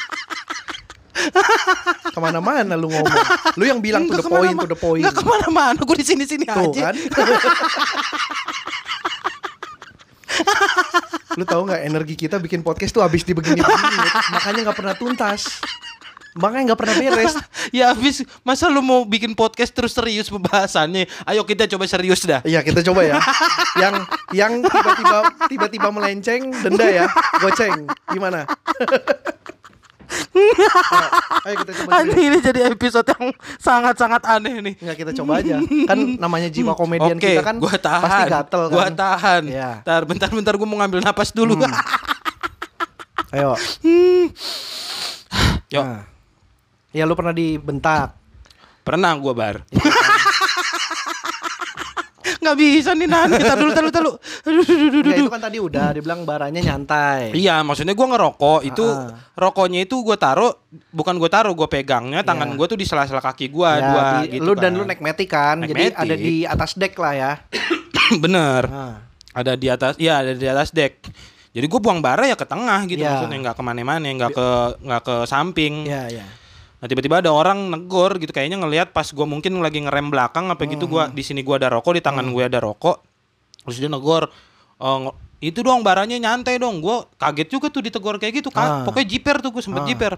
Ke 2.04 2.18
mana-mana 2.18 2.74
lu 2.74 2.88
ngomong. 2.88 3.14
Lu 3.54 3.62
yang 3.62 3.78
bilang 3.78 4.04
to 4.04 4.16
the 4.16 4.24
point, 4.24 4.56
to 4.56 4.66
the 4.66 4.74
point. 4.74 5.02
Nggak 5.02 5.14
ke 5.14 5.24
mana-mana, 5.24 5.78
gue 5.78 5.96
di 5.96 6.06
sini-sini 6.06 6.42
Tuh 6.42 6.72
aja. 6.72 6.90
kan. 6.90 6.94
lu 11.32 11.44
tahu 11.44 11.62
nggak 11.64 11.82
energi 11.86 12.14
kita 12.18 12.36
bikin 12.36 12.60
podcast 12.60 12.90
tuh 12.90 13.00
habis 13.00 13.22
di 13.22 13.32
begini-begini, 13.32 13.98
makanya 14.32 14.60
nggak 14.66 14.76
pernah 14.76 14.94
tuntas. 14.94 15.62
Makanya 16.32 16.72
nggak 16.72 16.80
pernah 16.80 16.96
beres. 16.96 17.34
ya 17.76 17.92
habis, 17.92 18.24
masa 18.40 18.72
lu 18.72 18.80
mau 18.80 19.04
bikin 19.04 19.36
podcast 19.36 19.68
terus 19.68 19.92
serius 19.92 20.32
pembahasannya? 20.32 21.04
Ayo 21.28 21.44
kita 21.44 21.68
coba 21.68 21.84
serius 21.84 22.24
dah. 22.24 22.40
Iya 22.40 22.64
kita 22.64 22.80
coba 22.80 23.04
ya. 23.04 23.20
Yang 23.76 23.94
yang 24.32 24.52
tiba-tiba 24.64 25.18
tiba-tiba 25.52 25.88
melenceng 25.92 26.48
denda 26.64 26.88
ya, 26.88 27.06
goceng. 27.36 27.84
Gimana? 28.08 28.48
ayo, 30.32 31.08
ayo 31.44 31.54
kita 31.64 31.72
coba 31.84 31.90
ini 32.04 32.38
jadi 32.40 32.60
episode 32.72 33.08
yang 33.12 33.32
sangat-sangat 33.60 34.22
aneh 34.24 34.54
nih. 34.60 34.74
Enggak 34.80 34.96
kita 35.04 35.12
coba 35.20 35.44
aja. 35.44 35.56
Kan 35.60 35.98
namanya 36.16 36.48
jiwa 36.48 36.72
komedian 36.72 37.16
Oke, 37.20 37.36
kita 37.36 37.44
kan 37.44 37.56
gua 37.60 37.76
tahan. 37.76 38.04
pasti 38.08 38.22
gatel 38.32 38.62
kan. 38.68 38.72
Gua 38.72 38.88
tahan. 38.88 39.42
Iya. 39.48 39.70
Ntar 39.84 40.02
bentar-bentar 40.08 40.54
gue 40.56 40.68
mau 40.68 40.80
ngambil 40.80 41.00
napas 41.04 41.32
dulu. 41.32 41.60
Ayo. 43.36 43.56
Yuk, 45.72 45.84
Nah. 45.84 46.11
Ya 46.92 47.02
lu 47.02 47.12
pernah 47.12 47.32
dibentak. 47.32 48.20
pernah 48.82 49.14
gue 49.14 49.30
bar. 49.30 49.62
Nggak 52.34 52.56
bisa 52.56 52.90
nih 52.92 53.06
nanti. 53.06 53.38
Tar 53.44 53.54
dulu, 53.54 53.70
tar 53.70 53.82
dulu, 53.82 53.92
tar 53.92 54.02
dulu. 54.02 54.12
Aduh, 54.42 54.58
aduh, 54.58 54.74
aduh, 54.74 54.98
Enggak 54.98 55.06
aduh. 55.08 55.22
itu 55.22 55.30
kan 55.30 55.40
tadi 55.40 55.58
udah 55.58 55.86
dibilang 55.92 56.20
baranya 56.22 56.60
nyantai. 56.60 57.30
Iya, 57.32 57.62
maksudnya 57.62 57.92
gue 57.92 58.02
ngerokok 58.04 58.60
itu 58.64 58.82
Ah. 58.82 59.14
rokoknya 59.32 59.80
itu 59.80 60.02
gue 60.02 60.16
taruh 60.16 60.50
bukan 60.90 61.14
gue 61.16 61.30
taruh 61.30 61.52
gue 61.52 61.68
pegangnya 61.68 62.20
tangan 62.20 62.50
Iya. 62.50 62.56
gue 62.56 62.66
tuh 62.66 62.76
di 62.76 62.82
sela-sela 62.82 63.20
kaki 63.20 63.46
gue 63.46 63.70
Ya, 63.70 63.78
dua 63.80 64.02
di- 64.18 64.30
gitu 64.32 64.42
lu 64.42 64.52
dan 64.54 64.62
kan. 64.68 64.72
lu 64.74 64.84
naik 64.84 64.98
metik 65.00 65.28
kan. 65.28 65.56
Naik 65.56 65.70
jadi 65.70 65.82
metik. 65.86 66.02
ada 66.02 66.14
di 66.16 66.34
atas 66.44 66.70
deck 66.74 66.94
lah 66.96 67.12
ya. 67.14 67.32
bener 68.22 68.62
Nah. 68.66 68.94
ada 69.32 69.52
di 69.54 69.66
atas 69.66 69.94
iya 69.96 70.18
ada 70.18 70.34
di 70.34 70.44
atas 70.44 70.68
deck 70.68 70.98
jadi 71.48 71.64
gue 71.64 71.80
buang 71.80 72.02
bara 72.02 72.24
ya 72.24 72.34
ke 72.34 72.44
tengah 72.44 72.84
gitu 72.84 73.00
Iya. 73.00 73.14
maksudnya 73.14 73.38
nggak 73.40 73.56
ke 73.56 73.62
mana-mana 73.62 74.02
nggak 74.04 74.30
ke 74.30 74.48
nggak 74.82 75.02
ke 75.02 75.14
samping 75.24 75.86
Iya, 75.86 76.02
iya. 76.10 76.24
Nah 76.82 76.90
tiba-tiba 76.90 77.22
ada 77.22 77.30
orang 77.30 77.70
negor 77.70 78.18
gitu 78.18 78.34
kayaknya 78.34 78.58
ngelihat 78.58 78.90
pas 78.90 79.06
gue 79.06 79.22
mungkin 79.22 79.62
lagi 79.62 79.78
ngerem 79.78 80.10
belakang 80.10 80.50
apa 80.50 80.66
gitu 80.66 80.90
gua 80.90 81.06
Hmm. 81.06 81.14
di 81.14 81.22
sini 81.22 81.46
gua 81.46 81.62
ada 81.62 81.70
rokok 81.70 81.94
di 81.94 82.02
tangan 82.02 82.26
gue 82.26 82.42
ada 82.42 82.58
rokok 82.58 82.98
terus 83.62 83.78
dia 83.78 83.86
negor 83.86 84.26
"Eh, 84.82 84.98
itu 85.42 85.58
dong 85.58 85.82
baranya 85.82 86.14
nyantai 86.14 86.54
dong 86.54 86.78
gue 86.78 86.96
kaget 87.16 87.48
juga 87.50 87.66
tuh 87.66 87.82
ditegur 87.82 88.14
kayak 88.14 88.38
gitu 88.38 88.48
Ah. 88.48 88.54
kan 88.54 88.68
pokoknya 88.86 89.06
jiper 89.08 89.36
tuh 89.38 89.50
gue 89.50 89.58
sempet 89.58 89.82
Ah. 89.82 89.88
jiper 89.88 90.12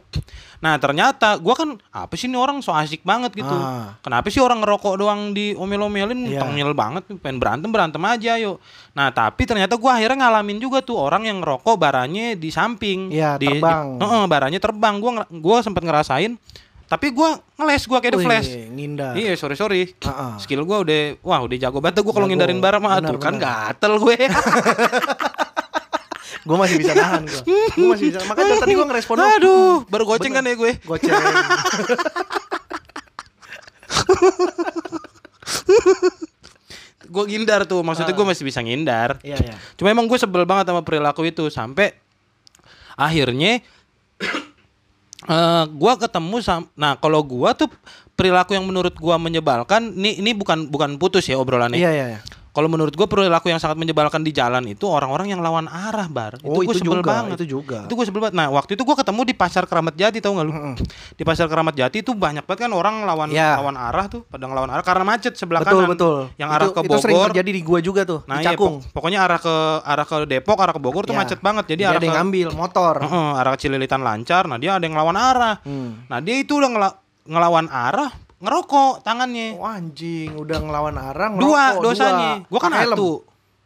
nah 0.61 0.77
ternyata 0.77 1.37
gua 1.37 1.55
kan 1.55 1.69
apa 1.91 2.13
sih 2.13 2.25
ini 2.25 2.37
orang 2.37 2.61
so 2.61 2.71
asik 2.71 3.01
banget 3.03 3.33
gitu 3.35 3.49
Ah. 3.49 3.97
kenapa 3.99 4.29
sih 4.29 4.39
orang 4.39 4.61
ngerokok 4.61 4.95
doang 4.95 5.33
di 5.33 5.53
omel-omelin 5.55 6.29
Iya. 6.29 6.41
tengil 6.41 6.73
banget 6.73 7.09
pengen 7.19 7.37
berantem 7.37 7.69
berantem 7.69 8.01
aja 8.01 8.37
yuk 8.37 8.61
nah 8.93 9.09
tapi 9.09 9.45
ternyata 9.45 9.75
gua 9.75 9.97
akhirnya 9.97 10.23
ngalamin 10.23 10.57
juga 10.59 10.79
tuh 10.79 10.97
orang 10.99 11.25
yang 11.25 11.41
ngerokok 11.41 11.75
baranya 11.75 12.33
di 12.35 12.49
samping 12.49 13.09
Iya, 13.09 13.37
di, 13.37 13.49
terbang. 13.51 13.97
di- 13.97 14.01
Heeh, 14.01 14.25
baranya 14.27 14.59
terbang 14.59 14.95
ngera- 15.01 15.31
gua 15.31 15.59
sempet 15.59 15.83
ngerasain 15.83 16.37
tapi 16.85 17.11
gua 17.11 17.41
ngeles 17.57 17.83
gua 17.89 17.99
kayak 18.05 18.15
the 18.15 18.21
Wih, 18.21 18.27
flash 18.29 18.49
ngindar. 18.71 19.15
Iya 19.17 19.33
sorry 19.41 19.57
sorry 19.57 19.81
ah. 20.05 20.37
Skill 20.37 20.63
gua 20.69 20.85
udah 20.85 21.17
Wah 21.25 21.41
udah 21.43 21.57
jago 21.57 21.81
banget 21.81 22.05
gua 22.05 22.13
kalau 22.13 22.29
ngindarin 22.29 22.61
bara 22.61 22.77
mah 22.77 23.01
Tuh 23.01 23.17
kan 23.19 23.41
gatel 23.41 23.97
gue 23.99 24.17
Gue 26.45 26.61
masih 26.61 26.77
bisa 26.77 26.93
nahan 26.93 27.25
gua. 27.25 27.41
Gue 27.73 27.89
masih 27.89 28.13
bisa. 28.13 28.21
Makanya 28.29 28.61
tadi 28.61 28.77
gue 28.77 28.85
ngerespon. 28.85 29.17
Aduh 29.17 29.89
Baru 29.89 30.05
goceng 30.05 30.29
kan 30.37 30.45
ya 30.45 30.53
gue 30.53 30.77
Goceng. 30.85 31.09
Gue 37.15 37.25
ngindar 37.31 37.63
tuh 37.69 37.81
Maksudnya 37.87 38.13
gue 38.17 38.27
masih 38.27 38.45
bisa 38.45 38.61
ngindar 38.65 39.21
Iya, 39.23 39.37
iya. 39.39 39.55
Cuma 39.79 39.93
emang 39.93 40.09
gue 40.11 40.19
sebel 40.19 40.45
banget 40.45 40.69
sama 40.69 40.83
perilaku 40.83 41.23
itu 41.25 41.47
Sampai 41.53 41.95
Akhirnya 42.99 43.63
eh 45.25 45.65
gua 45.73 45.97
ketemu 45.97 46.37
sama 46.45 46.67
nah 46.77 46.95
kalau 47.01 47.25
gua 47.25 47.57
tuh 47.57 47.69
perilaku 48.15 48.53
yang 48.55 48.65
menurut 48.69 48.93
gua 49.01 49.17
menyebalkan 49.17 49.93
ini 49.97 50.21
ini 50.21 50.31
bukan 50.37 50.69
bukan 50.69 51.01
putus 51.01 51.25
ya 51.27 51.41
obrolannya 51.41 51.81
Iya, 51.81 51.91
iya, 51.91 52.07
iya. 52.17 52.21
Kalau 52.55 52.71
menurut 52.71 52.95
gue 52.95 53.03
perilaku 53.05 53.51
yang 53.51 53.59
sangat 53.59 53.75
menyebalkan 53.75 54.23
di 54.23 54.31
jalan 54.31 54.63
itu 54.65 54.87
orang-orang 54.87 55.27
yang 55.27 55.43
lawan 55.43 55.67
arah 55.67 56.07
bar. 56.07 56.39
Oh, 56.41 56.55
gue 56.55 56.71
itu 56.71 56.79
sebel 56.79 57.03
juga, 57.03 57.11
banget. 57.27 57.35
itu 57.35 57.59
juga. 57.59 57.79
Itu 57.83 57.99
gue 57.99 58.07
sebel 58.07 58.23
banget. 58.23 58.39
Nah 58.39 58.47
waktu 58.49 58.79
itu 58.79 58.87
gue 58.87 58.95
ketemu 58.95 59.21
di 59.27 59.35
pasar 59.35 59.67
Keramat 59.67 59.93
Jati 59.93 60.23
tau 60.23 60.39
gak 60.39 60.47
lu? 60.47 60.55
Mm-mm. 60.55 60.75
Di 61.19 61.23
pasar 61.27 61.51
Keramat 61.51 61.75
Jati 61.75 62.01
itu 62.01 62.15
banyak 62.15 62.47
banget 62.47 62.63
kan 62.65 62.73
orang 62.73 63.03
lawan 63.03 63.35
Ya. 63.35 63.59
lawan 63.59 63.75
arah 63.75 64.07
tuh, 64.07 64.23
pada 64.25 64.47
ngelawan 64.47 64.71
arah 64.71 64.87
karena 64.87 65.03
macet 65.03 65.35
sebelah 65.35 65.67
Betul, 65.67 65.83
kanan. 65.83 65.91
betul. 65.91 66.17
Yang 66.39 66.51
arah 66.55 66.67
Itu- 66.71 66.75
ke 66.75 66.81
Itu 66.87 66.97
sering 67.03 67.17
Bogor. 67.19 67.29
terjadi 67.35 67.51
di 67.51 67.63
gua 67.67 67.79
juga 67.83 68.01
tuh, 68.07 68.21
Nah 68.31 68.39
di 68.39 68.47
iya, 68.47 68.55
pok- 68.55 68.87
pokoknya 68.95 69.19
arah 69.21 69.41
ke 69.43 69.55
arah 69.83 70.07
ke 70.07 70.17
Depok, 70.25 70.59
arah 70.63 70.71
ke 70.71 70.79
Bogor 70.79 71.03
tuh 71.05 71.13
Ya. 71.13 71.27
macet 71.27 71.43
banget. 71.43 71.65
Jadi 71.67 71.83
Dia 71.83 71.91
arah 71.91 71.99
ada 71.99 72.07
yang 72.07 72.15
ke 72.15 72.19
ngambil 72.23 72.49
motor. 72.55 72.95
Heeh, 73.03 73.29
arah 73.35 73.51
ke 73.51 73.59
Cililitan 73.59 73.99
lancar. 73.99 74.47
Nah 74.47 74.57
dia 74.57 74.79
ada 74.79 74.85
yang 74.87 74.95
ngelawan 74.95 75.19
arah. 75.19 75.59
Hmm. 75.67 76.07
Nah 76.07 76.23
dia 76.23 76.39
itu 76.39 76.55
udah 76.55 76.71
ngela- 76.71 76.97
ngelawan 77.27 77.67
arah 77.67 78.15
ngerokok 78.45 79.01
tangannya. 79.01 79.57
Oh, 79.57 79.65
anjing, 79.65 80.37
udah 80.37 80.59
ngelawan 80.61 80.95
arang. 80.95 81.33
dua 81.41 81.75
ngerokok, 81.75 81.83
dosanya. 81.83 82.31
dua. 82.39 82.51
Gua 82.53 82.61
kan 82.61 82.73
helm. 82.77 82.93
satu. 82.93 83.11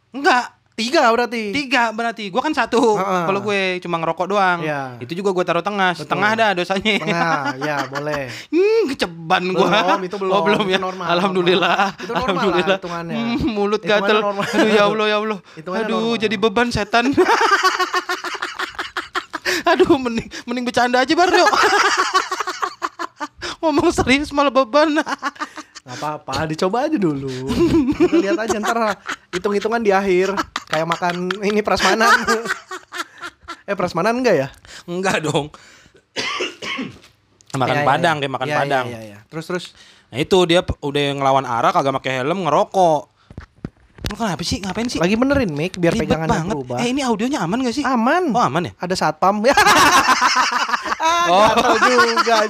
Enggak, 0.09 0.45
Tiga 0.73 1.11
berarti. 1.11 1.51
tiga 1.51 1.91
berarti. 1.91 2.31
Gua 2.31 2.39
kan 2.39 2.55
satu. 2.55 2.95
Heeh. 2.95 3.23
Kalau 3.27 3.43
gue 3.43 3.83
cuma 3.83 3.99
ngerokok 3.99 4.25
doang. 4.25 4.59
Iya. 4.63 4.95
Itu 4.97 5.11
juga 5.11 5.35
gua 5.35 5.43
taruh 5.43 5.59
tengah. 5.59 5.91
Betul. 5.91 6.07
Setengah 6.07 6.31
dah 6.39 6.49
dosanya. 6.55 6.95
Tengah, 7.03 7.35
ya 7.67 7.77
boleh. 7.83 8.31
Hmm, 8.47 8.81
keceban 8.87 9.43
gua. 9.51 9.67
Belum, 9.67 9.99
itu 10.07 10.15
belum. 10.15 10.31
Oh, 10.31 10.41
belum 10.47 10.63
ya. 10.71 10.79
normal, 10.79 11.03
Alhamdulillah. 11.11 11.75
normal. 11.75 11.99
Itu 11.99 12.07
normal 12.07 12.15
lah 12.15 12.31
Alhamdulillah. 12.31 12.77
hitungannya. 12.79 13.15
Hmm, 13.19 13.37
mulut 13.51 13.81
gatel. 13.83 14.17
Aduh 14.23 14.69
ya 14.71 14.83
Allah 14.87 15.05
ya 15.05 15.17
Allah. 15.19 15.39
Hitungannya 15.53 15.83
Aduh, 15.83 15.99
normal. 15.99 16.23
jadi 16.23 16.35
beban 16.39 16.67
setan. 16.71 17.05
Aduh, 19.67 19.99
mending 19.99 20.31
mending 20.47 20.63
bercanda 20.63 21.03
aja 21.03 21.11
Bar, 21.11 21.27
yuk. 21.27 21.51
Ngomong 23.59 23.91
serius 23.91 24.31
malah 24.31 24.49
beban. 24.49 24.95
Gak 25.79 25.95
apa-apa, 25.95 26.45
dicoba 26.45 26.85
aja 26.85 26.95
dulu. 26.95 27.49
Kita 27.97 28.15
lihat 28.19 28.39
aja 28.39 28.55
ntar 28.57 28.77
hitung-hitungan 29.31 29.81
di 29.81 29.89
akhir. 29.89 30.31
Kayak 30.69 30.87
makan 30.87 31.15
ini 31.41 31.59
prasmanan. 31.59 32.13
eh 33.65 33.73
prasmanan 33.73 34.13
enggak 34.15 34.35
ya? 34.37 34.47
Enggak 34.85 35.23
dong. 35.23 35.49
makan 37.51 37.75
Ya, 37.75 37.81
ya, 37.81 37.87
padang 37.87 38.15
ya. 38.15 38.19
kayak 38.21 38.33
makan 38.33 38.45
Ya, 38.45 38.53
ya, 38.53 38.59
padang. 38.61 38.85
ya, 38.87 38.99
ya. 39.01 39.17
Terus 39.27 39.45
terus 39.45 39.65
Nah 40.09 40.17
itu 40.17 40.37
dia 40.45 40.61
udah 40.65 41.05
ngelawan 41.13 41.45
arah 41.45 41.69
kagak 41.69 41.93
pakai 42.01 42.21
helm 42.21 42.45
ngerokok. 42.45 43.01
Lu 44.09 44.13
kenapa 44.17 44.41
sih? 44.41 44.57
Ngapain 44.57 44.89
sih? 44.89 44.97
lagi 44.97 45.13
benerin 45.13 45.53
mic 45.53 45.77
biar 45.77 45.93
Ribet 45.93 46.09
pegangannya 46.09 46.33
banget. 46.33 46.53
berubah. 46.57 46.77
Eh 46.81 46.89
ini 46.89 47.01
audionya 47.01 47.45
aman 47.45 47.61
gak 47.61 47.73
sih? 47.73 47.85
Aman. 47.85 48.33
Oh 48.33 48.41
aman 48.41 48.69
ya? 48.69 48.73
Ada 48.77 48.95
satpam. 48.95 49.41
ah, 49.45 49.53
Oh. 51.29 51.45
gatel 52.25 52.49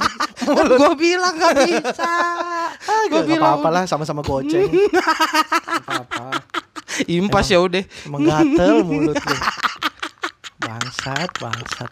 juga. 0.58 0.76
Gue 0.78 0.94
bilang 0.98 1.34
gak 1.38 1.56
bisa. 1.68 2.14
Gue 3.10 3.22
Gak 3.22 3.26
bilang 3.28 3.44
apa-apa 3.44 3.70
lah 3.70 3.84
sama-sama 3.86 4.22
goceng. 4.26 4.70
Apa-apa. 5.90 6.42
Impas 7.06 7.48
ya 7.48 7.60
udah. 7.62 7.84
Emang 8.06 8.22
gatel 8.26 8.84
mulut 8.84 9.16
lu. 9.16 9.38
Bangsat, 10.60 11.30
bangsat. 11.40 11.92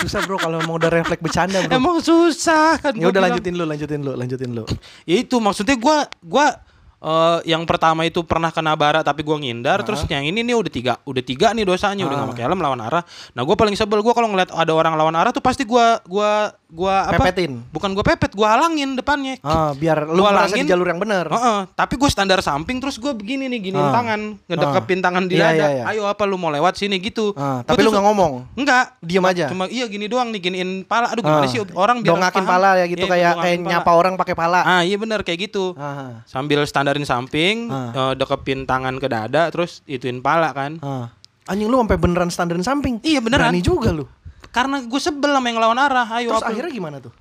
Susah 0.00 0.20
bro 0.28 0.36
kalau 0.36 0.60
mau 0.64 0.76
udah 0.76 0.92
refleks 0.92 1.20
bercanda 1.20 1.64
bro. 1.64 1.72
Emang 1.72 1.98
susah 2.00 2.78
kan. 2.78 2.92
Ya 2.94 3.08
udah 3.10 3.20
bilang. 3.20 3.36
lanjutin 3.36 3.54
lu, 3.56 3.64
lanjutin 3.64 4.00
lu, 4.04 4.12
lanjutin 4.14 4.50
lu. 4.52 4.64
Ya 5.08 5.16
itu 5.20 5.36
maksudnya 5.40 5.76
gua 5.76 6.06
gua 6.20 6.60
eh, 7.06 7.38
yang 7.46 7.62
pertama 7.62 8.02
itu 8.02 8.20
pernah 8.20 8.50
kena 8.50 8.74
bara 8.74 9.00
tapi 9.00 9.22
gua 9.22 9.38
ngindar 9.38 9.80
terus 9.80 10.02
yang 10.04 10.24
ini 10.24 10.42
nih 10.42 10.52
udah 10.52 10.72
tiga 10.72 10.92
udah 11.00 11.22
tiga 11.22 11.46
nih 11.50 11.62
dosanya 11.62 12.02
udah 12.02 12.16
nggak 12.16 12.30
pakai 12.32 12.44
helm 12.44 12.58
lawan 12.58 12.80
arah 12.80 13.02
nah 13.32 13.42
gua 13.42 13.54
paling 13.54 13.72
sebel 13.72 14.00
gua 14.00 14.12
kalau 14.12 14.26
ngeliat 14.26 14.50
ada 14.50 14.72
orang 14.72 14.94
lawan 14.94 15.14
arah 15.14 15.30
tuh 15.30 15.38
pasti 15.38 15.62
gua 15.62 16.02
gua 16.02 16.50
gua 16.66 17.06
apa 17.06 17.22
Pepetin. 17.22 17.62
bukan 17.68 17.90
gua 17.92 18.02
pepet 18.04 18.32
gua 18.32 18.48
halangin 18.52 18.92
depannya 18.92 19.38
Ah, 19.40 19.70
biar 19.72 20.02
lu 20.04 20.18
Gua 20.18 20.34
halangin. 20.34 20.66
di 20.66 20.68
jalur 20.68 20.82
yang 20.84 20.98
benar. 20.98 21.28
Heeh, 21.28 21.58
tapi 21.72 21.94
gue 21.94 22.08
standar 22.08 22.40
samping 22.40 22.78
terus 22.78 22.96
gue 22.96 23.12
begini 23.12 23.46
nih 23.46 23.60
giniin 23.62 23.78
Ah. 23.80 23.94
tangan 23.94 24.20
ngedekepin 24.42 24.98
tangan 24.98 25.24
di 25.24 25.36
Iya, 25.36 25.44
dada 25.46 25.54
iya, 25.54 25.68
iya. 25.70 25.84
ayo 25.88 26.02
apa 26.04 26.22
lu 26.24 26.34
mau 26.34 26.50
lewat 26.50 26.74
sini 26.74 26.98
gitu 26.98 27.30
Ah, 27.32 27.60
Gua 27.60 27.68
tapi 27.68 27.80
lu 27.80 27.90
nggak 27.90 28.02
ngomong. 28.04 28.32
enggak 28.56 28.98
Diem 28.98 29.22
aja. 29.22 29.46
cuma 29.46 29.64
iya 29.68 29.86
gini 29.86 30.06
doang 30.06 30.28
nih 30.28 30.40
giniin 30.40 30.70
pala 30.82 31.06
aduh 31.08 31.22
gimana 31.22 31.44
Ah. 31.44 31.48
sih 31.48 31.62
orang 31.72 32.00
biar 32.00 32.10
dongakin 32.12 32.42
paham. 32.42 32.50
pala 32.50 32.68
ya 32.74 32.86
gitu 32.88 32.98
Iya, 33.00 33.12
kayak 33.12 33.32
kayak 33.38 33.58
nyapa 33.62 33.90
orang 33.92 34.14
pakai 34.16 34.34
pala. 34.34 34.60
ah 34.60 34.82
iya 34.82 34.96
bener 34.96 35.22
kayak 35.22 35.38
gitu 35.46 35.76
Ah. 35.76 36.26
sambil 36.26 36.66
samping 37.02 37.66
Ah. 37.66 37.90
eh, 37.90 38.12
dekepin 38.14 38.64
tangan 38.64 38.96
ke 38.96 39.04
dada 39.04 39.50
terus 39.50 39.84
ituin 39.84 40.20
pala 40.20 40.48
kan 40.50 40.78
Ah. 40.78 41.12
Anjing 41.44 41.66
lu 41.66 41.76
sampai 41.76 41.94
beneran 41.96 42.26
standarin 42.26 42.60
samping. 42.60 42.98
Iya, 43.00 43.20
beneran. 43.20 43.50
Berani 43.50 43.60
juga 43.60 43.90
lu. 43.90 44.06
karena 44.48 44.80
gue 44.80 44.96
sebel 44.96 45.28
sama 45.28 45.46
yang 45.46 45.58
lawan 45.58 45.76
arah 45.76 46.08
ayo 46.14 46.30
Terus 46.30 46.40
apa 46.40 46.48
akhirnya 46.48 46.72
gimana 46.72 46.96
tuh? 46.96 47.12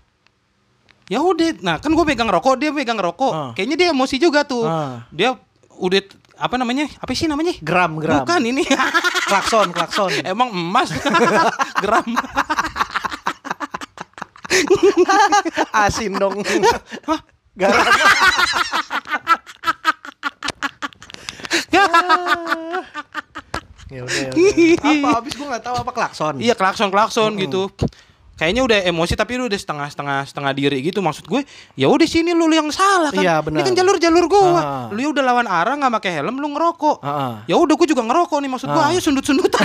ya 1.05 1.19
udah 1.19 1.51
nah 1.59 1.75
kan 1.77 1.91
gue 1.91 2.01
pegang 2.03 2.25
rokok 2.25 2.55
dia 2.55 2.71
pegang 2.71 2.95
rokok 2.95 3.29
Ah. 3.29 3.51
kayaknya 3.51 3.75
dia 3.75 3.87
emosi 3.91 4.15
juga 4.15 4.41
tuh 4.41 4.63
Ah. 4.63 5.03
dia 5.09 5.35
udah 5.75 5.99
apa 6.35 6.55
namanya 6.55 6.87
apa 6.95 7.11
sih 7.11 7.27
namanya 7.27 7.53
Gram, 7.59 7.95
gram. 7.95 8.23
bukan 8.23 8.41
ini 8.41 8.63
Klakson, 9.29 9.69
klakson. 9.69 10.11
emang 10.25 10.47
emas 10.49 10.89
gram 11.83 12.07
Asin 15.75 16.15
dong. 16.15 16.39
Garam. 17.53 17.83
ya 23.85 24.01
udah, 24.01 24.17
ya 24.17 24.31
udah. 24.31 24.81
Apa 24.81 25.09
habis 25.15 25.33
gua 25.33 25.47
nggak 25.51 25.63
tahu 25.63 25.75
apa 25.77 25.91
klakson. 25.91 26.33
iya 26.39 26.53
klakson 26.53 26.89
klakson 26.89 27.31
gitu 27.37 27.69
kayaknya 28.35 28.61
udah 28.61 28.79
emosi 28.83 29.13
tapi 29.13 29.39
lu 29.39 29.47
udah 29.47 29.55
setengah 29.55 29.87
setengah 29.87 30.17
setengah 30.25 30.51
diri 30.51 30.83
gitu 30.83 30.99
maksud 30.99 31.23
gue 31.23 31.47
ya 31.73 31.87
udah 31.87 32.03
sini 32.03 32.35
lu 32.35 32.49
yang 32.49 32.67
salah 32.67 33.07
kan 33.07 33.23
Iya, 33.23 33.39
ini 33.39 33.45
benar. 33.47 33.63
kan 33.63 33.73
jalur 33.73 33.95
jalur 33.95 34.25
gua 34.27 34.43
Ah. 34.51 34.85
lu 34.91 34.99
ya 34.99 35.09
udah 35.09 35.23
lawan 35.23 35.47
arah 35.47 35.71
nggak 35.73 35.93
pakai 35.93 36.11
helm 36.13 36.35
lu 36.35 36.51
ngerokok 36.51 36.99
Ah. 36.99 37.45
ya 37.45 37.55
udah 37.55 37.71
gue 37.73 37.87
juga 37.87 38.03
ngerokok 38.03 38.37
nih 38.37 38.51
maksud 38.51 38.67
gua 38.67 38.81
Ah. 38.81 38.91
ayo 38.91 38.99
sundut 38.99 39.23
sundutan 39.23 39.63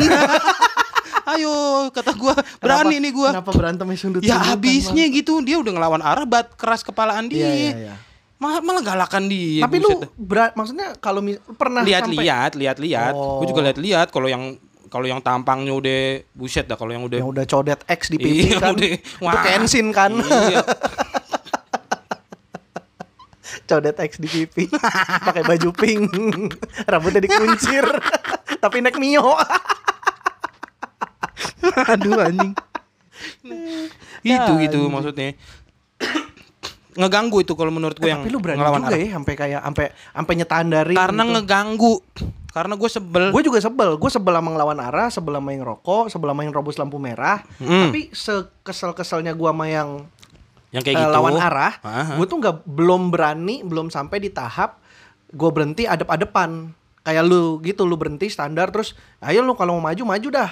ayo 1.35 1.51
kata 1.91 2.15
gua 2.15 2.31
berani 2.59 2.95
Kenapa- 2.95 3.03
nih 3.03 3.13
gua 3.13 3.29
Kenapa 3.35 3.51
berantemnya 3.51 3.99
sundut 3.99 4.21
ya 4.23 4.39
habisnya 4.39 5.05
gitu 5.09 5.41
dia 5.41 5.57
udah 5.57 5.73
ngelawan 5.73 5.99
arah 6.01 6.23
bat 6.25 6.55
keras 6.55 6.83
kepalaan 6.83 7.27
dia 7.27 7.43
Iya, 7.43 7.51
iya, 7.51 7.75
iya. 7.75 7.95
Malah 8.41 8.59
malah 8.59 8.81
galakan 8.81 9.29
dia 9.29 9.63
Tapi 9.63 9.77
lu 9.79 10.01
berat 10.17 10.57
maksudnya 10.57 10.97
kalau 10.97 11.21
pernah 11.55 11.85
sampai 11.85 11.93
lihat-lihat 11.93 12.51
lihat-lihat 12.57 13.13
Oh. 13.13 13.39
gue 13.39 13.47
juga 13.47 13.61
lihat-lihat 13.69 14.09
kalau 14.09 14.27
yang 14.27 14.57
kalau 14.89 15.05
yang 15.05 15.21
tampangnya 15.21 15.71
udah 15.71 16.01
buset 16.33 16.65
dah 16.65 16.75
kalau 16.75 16.91
yang 16.91 17.05
udah 17.05 17.21
yang 17.21 17.29
udah 17.29 17.45
codet 17.45 17.79
X 17.87 18.09
di 18.09 18.17
pipi 18.17 18.49
Iya, 18.49 18.59
kan. 18.59 18.75
udah. 18.75 18.91
Itu 18.91 19.23
Wah. 19.23 19.43
kensin 19.45 19.87
kan. 19.93 20.11
Iya. 20.19 20.65
codet 23.69 23.97
X 24.01 24.19
di 24.19 24.27
pipi. 24.27 24.65
Pakai 25.21 25.43
baju 25.45 25.71
pink. 25.71 26.11
Rambutnya 26.91 27.23
dikuncir. 27.23 27.87
Tapi 28.63 28.83
naik 28.83 28.99
Mio. 28.99 29.37
aduh 31.61 32.19
anjing 32.19 32.53
itu 34.21 34.27
Ya, 34.27 34.45
gitu 34.61 34.81
anjing. 34.81 34.91
maksudnya 34.91 35.29
ngeganggu 37.01 37.41
itu 37.41 37.57
kalau 37.57 37.73
menurut 37.73 37.97
gue 37.97 38.07
yang 38.07 38.21
Tapi 38.21 38.31
lu 38.31 38.39
berani 38.39 38.61
ngelawan 38.61 38.85
juga 38.85 38.97
arah. 38.97 39.01
ya 39.01 39.09
sampai 39.17 39.35
kayak 39.35 39.61
sampai 39.65 39.87
sampai 40.13 40.35
nyetandarin 40.37 40.97
karena 41.01 41.23
gitu. 41.25 41.33
ngeganggu 41.33 41.95
karena 42.51 42.75
gue 42.75 42.91
sebel 42.91 43.25
Gue 43.31 43.43
juga 43.47 43.63
sebel, 43.63 43.95
gue 43.95 44.11
sebel 44.11 44.35
sama 44.35 44.51
ngelawan 44.51 44.79
arah, 44.83 45.07
sebel 45.07 45.39
sama 45.39 45.55
yang 45.55 45.63
rokok, 45.63 46.11
sebel 46.11 46.35
sama 46.35 46.43
yang 46.43 46.51
robos 46.51 46.77
lampu 46.83 46.99
merah. 46.99 47.47
Hmm. 47.63 47.89
Tapi 47.89 48.11
sekesel-keselnya 48.11 49.39
gue 49.39 49.49
sama 49.55 49.71
yang 49.71 50.03
yang 50.75 50.83
kayak 50.83 50.99
eh, 50.99 51.03
gitu 51.03 51.15
lawan 51.15 51.39
arah, 51.39 51.79
Aha. 51.83 52.15
gue 52.19 52.27
tuh 52.27 52.39
nggak 52.43 52.67
belum 52.67 53.11
berani, 53.15 53.63
belum 53.63 53.91
sampai 53.91 54.19
di 54.23 54.31
tahap 54.35 54.83
gue 55.31 55.51
berhenti 55.51 55.87
adep-adepan. 55.87 56.75
Kayak 57.01 57.23
lu 57.31 57.63
gitu, 57.63 57.87
lu 57.87 57.95
berhenti 57.95 58.27
standar 58.27 58.69
terus, 58.75 58.99
ayo 59.23 59.41
lu 59.47 59.55
kalau 59.55 59.79
mau 59.79 59.91
maju 59.91 60.03
maju 60.03 60.29
dah. 60.31 60.51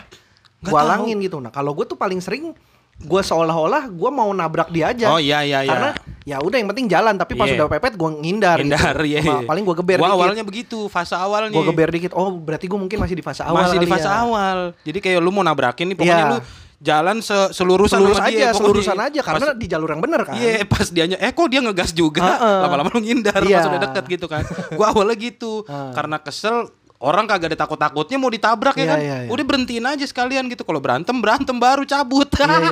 Gue 0.63 0.75
tahu. 0.75 0.83
alangin 0.87 1.19
gitu. 1.19 1.39
Nah 1.43 1.51
kalau 1.51 1.75
gue 1.75 1.87
tuh 1.87 1.99
paling 1.99 2.23
sering 2.23 2.55
gue 2.99 3.23
seolah-olah 3.23 3.87
gue 3.89 4.11
mau 4.11 4.27
nabrak 4.29 4.69
dia 4.69 4.91
aja. 4.91 5.07
oh 5.09 5.19
iya 5.19 5.41
iya 5.41 5.63
iya 5.63 5.71
Karena 5.71 5.91
ya 6.25 6.37
udah 6.39 6.57
yang 6.57 6.69
penting 6.69 6.87
jalan, 6.87 7.15
tapi 7.15 7.33
pas 7.33 7.47
Iya. 7.47 7.57
udah 7.57 7.67
pepet 7.71 7.95
gue 7.95 8.11
ngindar. 8.17 8.59
hindar 8.59 8.97
gitu. 8.99 9.07
ya 9.09 9.21
Sama- 9.23 9.47
Paling 9.47 9.65
gue 9.65 9.77
geber 9.77 9.97
Gua 9.97 10.05
dikit. 10.05 10.17
awalnya 10.19 10.43
begitu 10.43 10.79
fase 10.87 11.15
awalnya 11.15 11.49
Gue 11.49 11.63
geber 11.65 11.89
dikit. 11.89 12.13
Oh 12.13 12.35
berarti 12.35 12.67
gue 12.67 12.75
mungkin 12.77 12.99
masih 12.99 13.15
di 13.15 13.23
fase 13.23 13.41
awal. 13.41 13.65
masih 13.65 13.79
di 13.79 13.87
fase 13.87 14.05
ya. 14.05 14.19
awal 14.19 14.59
jadi 14.83 14.99
kayak 14.99 15.19
lu 15.19 15.31
mau 15.31 15.41
nabrakin 15.41 15.87
nih 15.87 15.97
pokoknya 15.97 16.19
Iya. 16.21 16.33
lu 16.33 16.39
jalan 16.79 17.19
se- 17.19 17.51
selurusan 17.53 17.99
Selurus 17.99 18.15
sama 18.17 18.27
aja, 18.27 18.31
dia, 18.31 18.39
pokoknya. 18.45 18.55
selurusan 18.57 18.99
aja 19.01 19.21
karena 19.21 19.45
Pas- 19.45 19.57
di 19.57 19.67
jalur 19.67 19.89
yang 19.89 19.99
bener 20.01 20.21
kan. 20.23 20.35
Iya 20.37 20.63
pas 20.65 20.87
dianya 20.89 21.17
eh 21.17 21.33
kok 21.33 21.47
dia 21.47 21.61
ngegas 21.61 21.91
juga 21.93 22.23
lama-lama 22.39 22.87
lu 22.89 23.01
ngindar 23.01 23.41
Iya. 23.41 23.57
pas 23.57 23.67
udah 23.69 23.81
deket 23.85 24.05
gitu 24.09 24.27
kan 24.27 24.43
gua 24.75 24.87
awalnya 24.89 25.17
gitu 25.17 25.63
Heeh. 25.65 25.91
karena 25.93 26.19
kesel 26.19 26.71
orang 26.99 27.25
kagak 27.25 27.55
ada 27.55 27.59
takut-takutnya 27.61 28.17
mau 28.17 28.27
ditabrak 28.27 28.75
ya 28.75 28.81
Iya, 28.81 28.89
kan? 28.89 28.99
iya, 28.99 29.17
iya. 29.23 29.31
udah 29.31 29.45
berhentiin 29.45 29.87
aja 29.87 30.03
sekalian 30.03 30.47
gitu. 30.47 30.63
Kalau 30.63 30.79
berantem 30.79 31.15
berantem 31.15 31.55
baru 31.55 31.83
cabut. 31.83 32.27
Iya, 32.33 32.47
iya, 32.59 32.71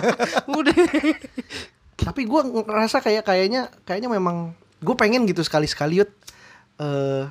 udah. 0.58 0.76
Tapi 1.94 2.20
gue 2.24 2.40
ngerasa 2.64 2.98
kayak 2.98 3.22
kayaknya 3.22 3.68
kayaknya 3.82 4.08
memang 4.08 4.50
gue 4.78 4.94
pengen 4.94 5.24
gitu 5.24 5.40
sekali-sekali 5.40 6.00
yut. 6.00 6.10
eh 6.78 7.26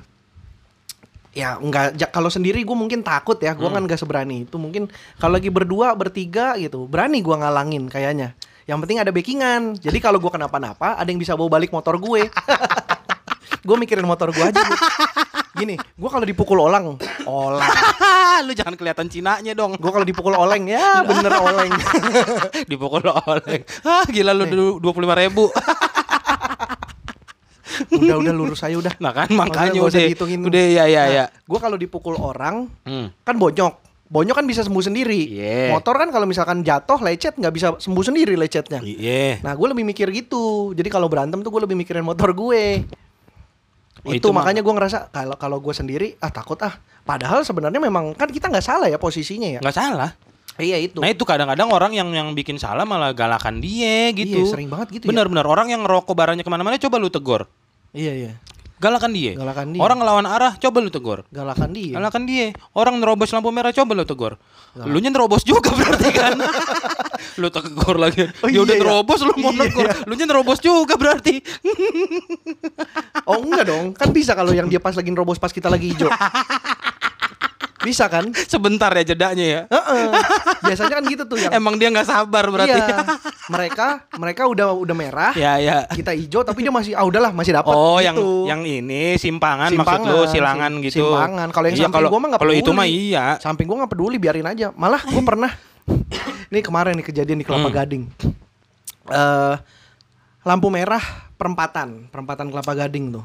ya 1.32 1.54
nggak 1.54 1.96
ja- 1.96 2.10
kalau 2.10 2.28
sendiri 2.28 2.60
gue 2.60 2.76
mungkin 2.76 3.00
takut 3.00 3.38
ya. 3.38 3.52
Gue 3.52 3.66
Hmm. 3.66 3.80
kan 3.80 3.88
gak 3.88 3.98
seberani 3.98 4.44
itu. 4.44 4.54
Mungkin 4.54 4.86
kalau 5.16 5.34
lagi 5.34 5.48
berdua 5.48 5.90
bertiga 5.92 6.54
gitu 6.54 6.84
berani 6.84 7.18
gue 7.18 7.32
ngalangin 7.32 7.86
kayaknya. 7.86 8.36
Yang 8.64 8.78
penting 8.84 8.98
ada 8.98 9.08
backingan. 9.08 9.62
Jadi 9.74 9.98
kalau 9.98 10.18
gue 10.18 10.28
kenapa-napa 10.28 10.94
ada 10.94 11.08
yang 11.08 11.16
bisa 11.16 11.32
bawa 11.32 11.48
balik 11.50 11.72
motor 11.72 11.96
gue. 11.96 12.28
Gue 13.58 13.76
mikirin 13.76 14.04
motor 14.04 14.30
gue 14.30 14.44
aja. 14.44 14.64
Gini 15.58 15.74
gue 15.74 16.08
kalau 16.08 16.22
dipukul 16.22 16.58
orang 16.62 16.94
olang 17.26 17.66
lu 18.46 18.52
jangan 18.54 18.78
kelihatan 18.78 19.10
cinanya 19.10 19.52
dong 19.52 19.74
gue 19.74 19.90
kalau 19.90 20.06
dipukul 20.06 20.32
oleng 20.32 20.70
ya 20.70 21.02
bener 21.08 21.32
oleng 21.34 21.72
dipukul 22.70 23.02
oleh 23.02 23.66
ah 23.82 24.06
gila 24.06 24.32
lu 24.32 24.78
dua 24.78 24.92
puluh 24.94 25.10
lima 25.10 25.18
ribu 25.18 25.50
udah 27.88 28.16
udah 28.18 28.34
lurus 28.34 28.62
aja 28.62 28.74
udah 28.78 28.94
nah 28.98 29.14
kan 29.14 29.30
makanya 29.30 29.78
udah 29.82 30.02
dihitungin. 30.10 30.42
udah 30.42 30.64
ya 30.66 30.84
ya 30.86 31.02
Nah, 31.02 31.06
ya 31.14 31.24
gue 31.30 31.58
kalau 31.58 31.76
dipukul 31.78 32.14
orang 32.18 32.66
Hmm. 32.86 33.10
kan 33.22 33.36
bonyok 33.36 33.88
Bonyok 34.08 34.40
kan 34.40 34.46
bisa 34.48 34.64
sembuh 34.64 34.80
sendiri. 34.80 35.36
Iya. 35.36 35.68
Motor 35.76 36.00
kan 36.00 36.08
kalau 36.08 36.24
misalkan 36.24 36.64
jatuh 36.64 36.96
lecet 37.04 37.36
nggak 37.36 37.52
bisa 37.52 37.76
sembuh 37.76 38.00
sendiri 38.00 38.40
lecetnya. 38.40 38.80
Iya. 38.80 39.44
Nah, 39.44 39.52
gue 39.52 39.68
lebih 39.68 39.84
mikir 39.84 40.08
gitu. 40.16 40.72
Jadi 40.72 40.88
kalau 40.88 41.12
berantem 41.12 41.44
tuh 41.44 41.52
gue 41.52 41.68
lebih 41.68 41.76
mikirin 41.76 42.00
motor 42.00 42.32
gue. 42.32 42.88
Oh, 44.06 44.14
itu, 44.14 44.22
itu 44.22 44.28
makanya 44.30 44.62
gue 44.62 44.74
ngerasa 44.74 44.98
kalau 45.10 45.34
kalau 45.34 45.58
gue 45.58 45.74
sendiri 45.74 46.14
ah 46.22 46.30
takut 46.30 46.58
ah. 46.62 46.78
Padahal 47.02 47.40
sebenarnya 47.40 47.80
memang 47.80 48.12
kan 48.12 48.28
kita 48.28 48.52
nggak 48.52 48.64
salah 48.64 48.86
ya 48.86 49.00
posisinya 49.00 49.58
ya. 49.58 49.60
Nggak 49.64 49.76
salah. 49.76 50.12
Iya 50.58 50.76
itu. 50.82 50.98
Nah 50.98 51.08
itu 51.08 51.22
kadang-kadang 51.22 51.70
orang 51.70 51.94
yang 51.94 52.10
yang 52.10 52.34
bikin 52.34 52.58
salah 52.58 52.82
malah 52.82 53.14
galakan 53.14 53.62
dia 53.62 54.10
gitu. 54.10 54.42
Iya, 54.42 54.50
sering 54.50 54.68
banget 54.68 54.98
gitu 54.98 55.04
ya. 55.06 55.08
Benar-benar 55.14 55.46
orang 55.46 55.70
yang 55.70 55.86
ngerokok 55.86 56.14
barangnya 56.14 56.42
ke 56.42 56.50
mana-mana 56.50 56.74
coba 56.76 56.96
lu 56.98 57.08
tegur. 57.08 57.46
Iya 57.94 58.12
iya. 58.12 58.32
Galakan 58.78 59.10
dia. 59.10 59.34
Galakan 59.34 59.74
dia. 59.74 59.80
Orang 59.82 59.98
ngelawan 60.02 60.26
arah 60.26 60.52
coba 60.58 60.78
lu 60.82 60.90
tegur. 60.90 61.26
Galakan 61.30 61.70
dia. 61.74 61.94
Galakan 61.98 62.22
dia. 62.26 62.46
Orang 62.74 62.98
nerobos 63.02 63.30
lampu 63.34 63.50
merah 63.50 63.74
coba 63.74 63.90
lu 63.94 64.06
tegur. 64.06 64.38
Lu 64.78 64.98
nya 65.02 65.10
nerobos 65.10 65.42
juga 65.42 65.74
berarti 65.78 66.10
kan. 66.14 66.38
lu 67.38 67.48
tegur 67.48 67.96
lagi. 67.96 68.26
Oh, 68.38 68.46
Dia 68.46 68.60
udah 68.60 68.68
iya 68.68 68.76
ya? 68.76 68.84
nerobos 68.84 69.20
lu 69.20 69.32
mau 69.36 69.50
Iya. 69.50 69.60
negur. 69.60 69.86
Lu 70.04 70.12
nya 70.12 70.26
nerobos 70.26 70.58
juga 70.58 70.94
berarti. 70.94 71.38
Oh 73.24 73.38
enggak 73.38 73.64
dong, 73.64 73.86
kan 73.92 74.08
bisa 74.10 74.32
kalau 74.32 74.50
yang 74.50 74.66
dia 74.66 74.78
pas 74.78 74.92
lagi 74.92 75.08
nerobos 75.08 75.36
pas 75.36 75.48
kita 75.48 75.66
lagi 75.66 75.92
hijau. 75.92 76.10
bisa 77.78 78.04
kan? 78.04 78.26
Sebentar 78.44 78.90
ya 78.92 79.04
jedanya 79.06 79.44
ya. 79.46 79.60
Heeh. 79.64 80.04
Biasanya 80.60 80.98
kan 80.98 81.04
gitu 81.06 81.24
tuh 81.24 81.38
yang 81.38 81.52
Emang 81.54 81.78
dia 81.78 81.88
nggak 81.88 82.04
sabar 82.04 82.44
berarti. 82.48 82.74
Iya. 82.74 83.06
mereka 83.48 83.86
mereka 84.14 84.42
udah 84.44 84.76
udah 84.76 84.92
merah, 84.92 85.32
ya 85.32 85.56
ya. 85.56 85.88
kita 85.88 86.12
hijau 86.12 86.42
tapi 86.42 86.60
dia 86.60 86.68
masih 86.68 86.92
ah 86.92 87.00
udahlah 87.00 87.32
masih 87.32 87.54
dapat 87.54 87.72
Oh, 87.72 87.96
yang 87.96 88.12
gitu. 88.12 88.44
yang 88.44 88.60
ini 88.60 89.16
simpangan, 89.16 89.70
maksud 89.70 89.80
Simpangan, 89.80 90.04
lu 90.04 90.20
silangan 90.28 90.70
sim- 90.70 90.84
gitu. 90.84 90.96
simpangan. 91.00 91.48
Kalau 91.48 91.64
yang 91.64 91.76
Iya, 91.76 91.84
samping 91.86 92.04
gua 92.04 92.18
mah 92.18 92.28
nggak 92.28 92.40
Kalau 92.40 92.52
itu 92.52 92.60
peduli. 92.66 92.76
mah 92.76 92.86
iya. 92.86 93.24
Samping 93.38 93.64
gua 93.64 93.76
nggak 93.78 93.92
peduli 93.94 94.16
biarin 94.18 94.44
aja. 94.44 94.66
Malah 94.74 95.00
gua 95.02 95.22
pernah 95.24 95.50
Nih 96.52 96.60
kemarin 96.60 96.94
nih 96.94 97.04
kejadian 97.04 97.38
di 97.38 97.44
Kelapa 97.44 97.66
Hmm. 97.66 97.76
Gading. 97.76 98.04
Eh 99.06 99.54
lampu 100.42 100.68
merah 100.68 101.02
perempatan, 101.34 102.08
perempatan 102.08 102.48
Kelapa 102.48 102.72
Gading 102.74 103.12
tuh. 103.12 103.24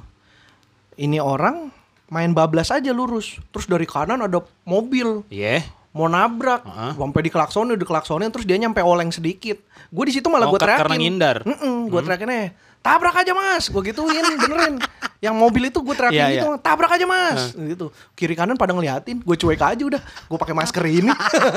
Ini 0.94 1.18
orang 1.18 1.72
main 2.08 2.32
bablas 2.32 2.70
aja 2.70 2.92
lurus. 2.92 3.40
Terus 3.50 3.66
dari 3.66 3.84
kanan 3.84 4.22
ada 4.22 4.38
mobil 4.64 5.24
Iya. 5.28 5.64
mau 5.90 6.06
nabrak, 6.06 6.62
Heeh. 6.64 6.92
sampai 6.96 7.22
dikelaksonin, 7.24 7.78
dikelaksonin 7.78 8.28
terus 8.28 8.44
dia 8.44 8.58
nyampe 8.58 8.82
oleng 8.82 9.10
sedikit. 9.10 9.62
Gue 9.88 10.10
di 10.10 10.14
situ 10.14 10.26
malah 10.26 10.46
Oh, 10.46 10.52
gue 10.52 10.60
teriakin. 10.60 10.82
karena 10.82 10.96
ngindar. 10.96 11.38
Hmm. 11.44 11.86
gue 11.86 12.02
teriakin 12.02 12.28
aja, 12.28 12.50
tabrak 12.82 13.14
aja 13.16 13.32
mas, 13.32 13.70
gue 13.70 13.82
gituin, 13.84 14.26
benerin. 14.42 14.82
Yang 15.22 15.36
mobil 15.38 15.64
itu 15.70 15.80
gue 15.80 15.96
teriakin 15.96 16.18
Iya, 16.20 16.28
gitu, 16.36 16.50
iya. 16.50 16.60
tabrak 16.60 16.92
aja 16.92 17.06
mas, 17.06 17.54
gitu. 17.54 17.94
Kiri 18.14 18.34
kanan 18.34 18.58
pada 18.58 18.74
ngeliatin, 18.74 19.22
gue 19.22 19.36
cuek 19.38 19.62
aja 19.62 19.84
udah. 19.86 20.02
Gue 20.02 20.36
pakai 20.36 20.52
masker 20.52 20.82
ini, 20.84 21.14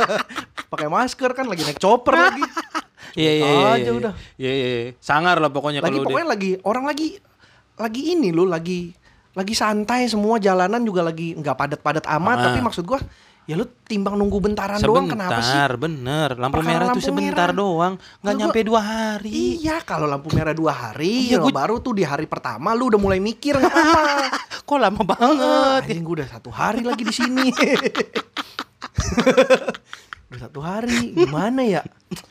pakai 0.77 0.87
masker 0.87 1.31
kan 1.33 1.45
lagi 1.45 1.63
naik 1.63 1.77
chopper 1.77 2.15
lagi. 2.15 2.45
Iya 3.17 3.33
iya 3.33 3.41
Cuek 3.41 3.57
iya. 3.57 3.65
aja 3.67 3.81
iya. 3.81 3.93
udah. 3.95 4.13
Iya 4.37 4.53
iya. 4.53 4.67
iya. 4.69 4.91
Sangar 4.99 5.37
lah 5.39 5.49
pokoknya 5.49 5.81
Lagi 5.81 5.89
kalau 5.89 5.99
udah. 5.99 6.11
pokoknya 6.11 6.29
lagi 6.29 6.51
orang 6.63 6.85
lagi 6.85 7.09
lagi 7.75 8.03
ini 8.11 8.29
loh, 8.29 8.45
lagi 8.45 8.93
lagi 9.33 9.53
santai 9.53 10.05
semua 10.05 10.37
jalanan 10.37 10.81
juga 10.81 11.01
lagi 11.03 11.33
nggak 11.33 11.53
padat-padat 11.55 12.05
amat, 12.11 12.37
Ah. 12.37 12.45
tapi 12.47 12.61
maksud 12.61 12.85
gue 12.85 13.01
ya 13.45 13.55
lu 13.55 13.65
timbang 13.83 14.17
nunggu 14.17 14.37
bentaran 14.39 14.77
doang 14.79 15.07
kenapa 15.07 15.39
sih? 15.39 15.49
Sebentar, 15.49 15.73
bener. 15.79 16.29
Lampu 16.35 16.55
Perkara 16.57 16.69
merah 16.69 16.87
tuh 16.87 16.93
lampu 16.93 17.07
sebentar 17.07 17.49
merah. 17.49 17.57
doang, 17.57 17.93
nggak 18.21 18.35
nyampe 18.35 18.59
gua- 18.59 18.69
dua 18.69 18.81
hari. 18.83 19.33
Iya, 19.57 19.77
kalau 19.81 20.05
lampu 20.05 20.29
merah 20.33 20.53
dua 20.53 20.73
hari, 20.75 21.15
Iya, 21.27 21.39
lo 21.39 21.47
gua- 21.47 21.57
baru 21.57 21.75
tuh 21.79 21.93
di 21.95 22.05
hari 22.05 22.27
pertama 22.27 22.73
lu 22.73 22.91
udah 22.91 22.99
mulai 22.99 23.17
mikir 23.19 23.55
nggak 23.55 23.71
apa-apa. 23.71 24.13
Kok 24.67 24.77
lama 24.79 25.03
banget? 25.07 25.81
Anjing 25.85 26.03
gue 26.03 26.15
udah 26.17 26.29
satu 26.29 26.51
hari 26.51 26.83
lagi 26.83 27.01
di 27.01 27.15
sini. 27.15 27.49
udah 30.27 30.41
satu 30.43 30.59
hari, 30.59 31.15
gimana 31.15 31.63
ya? 31.63 31.83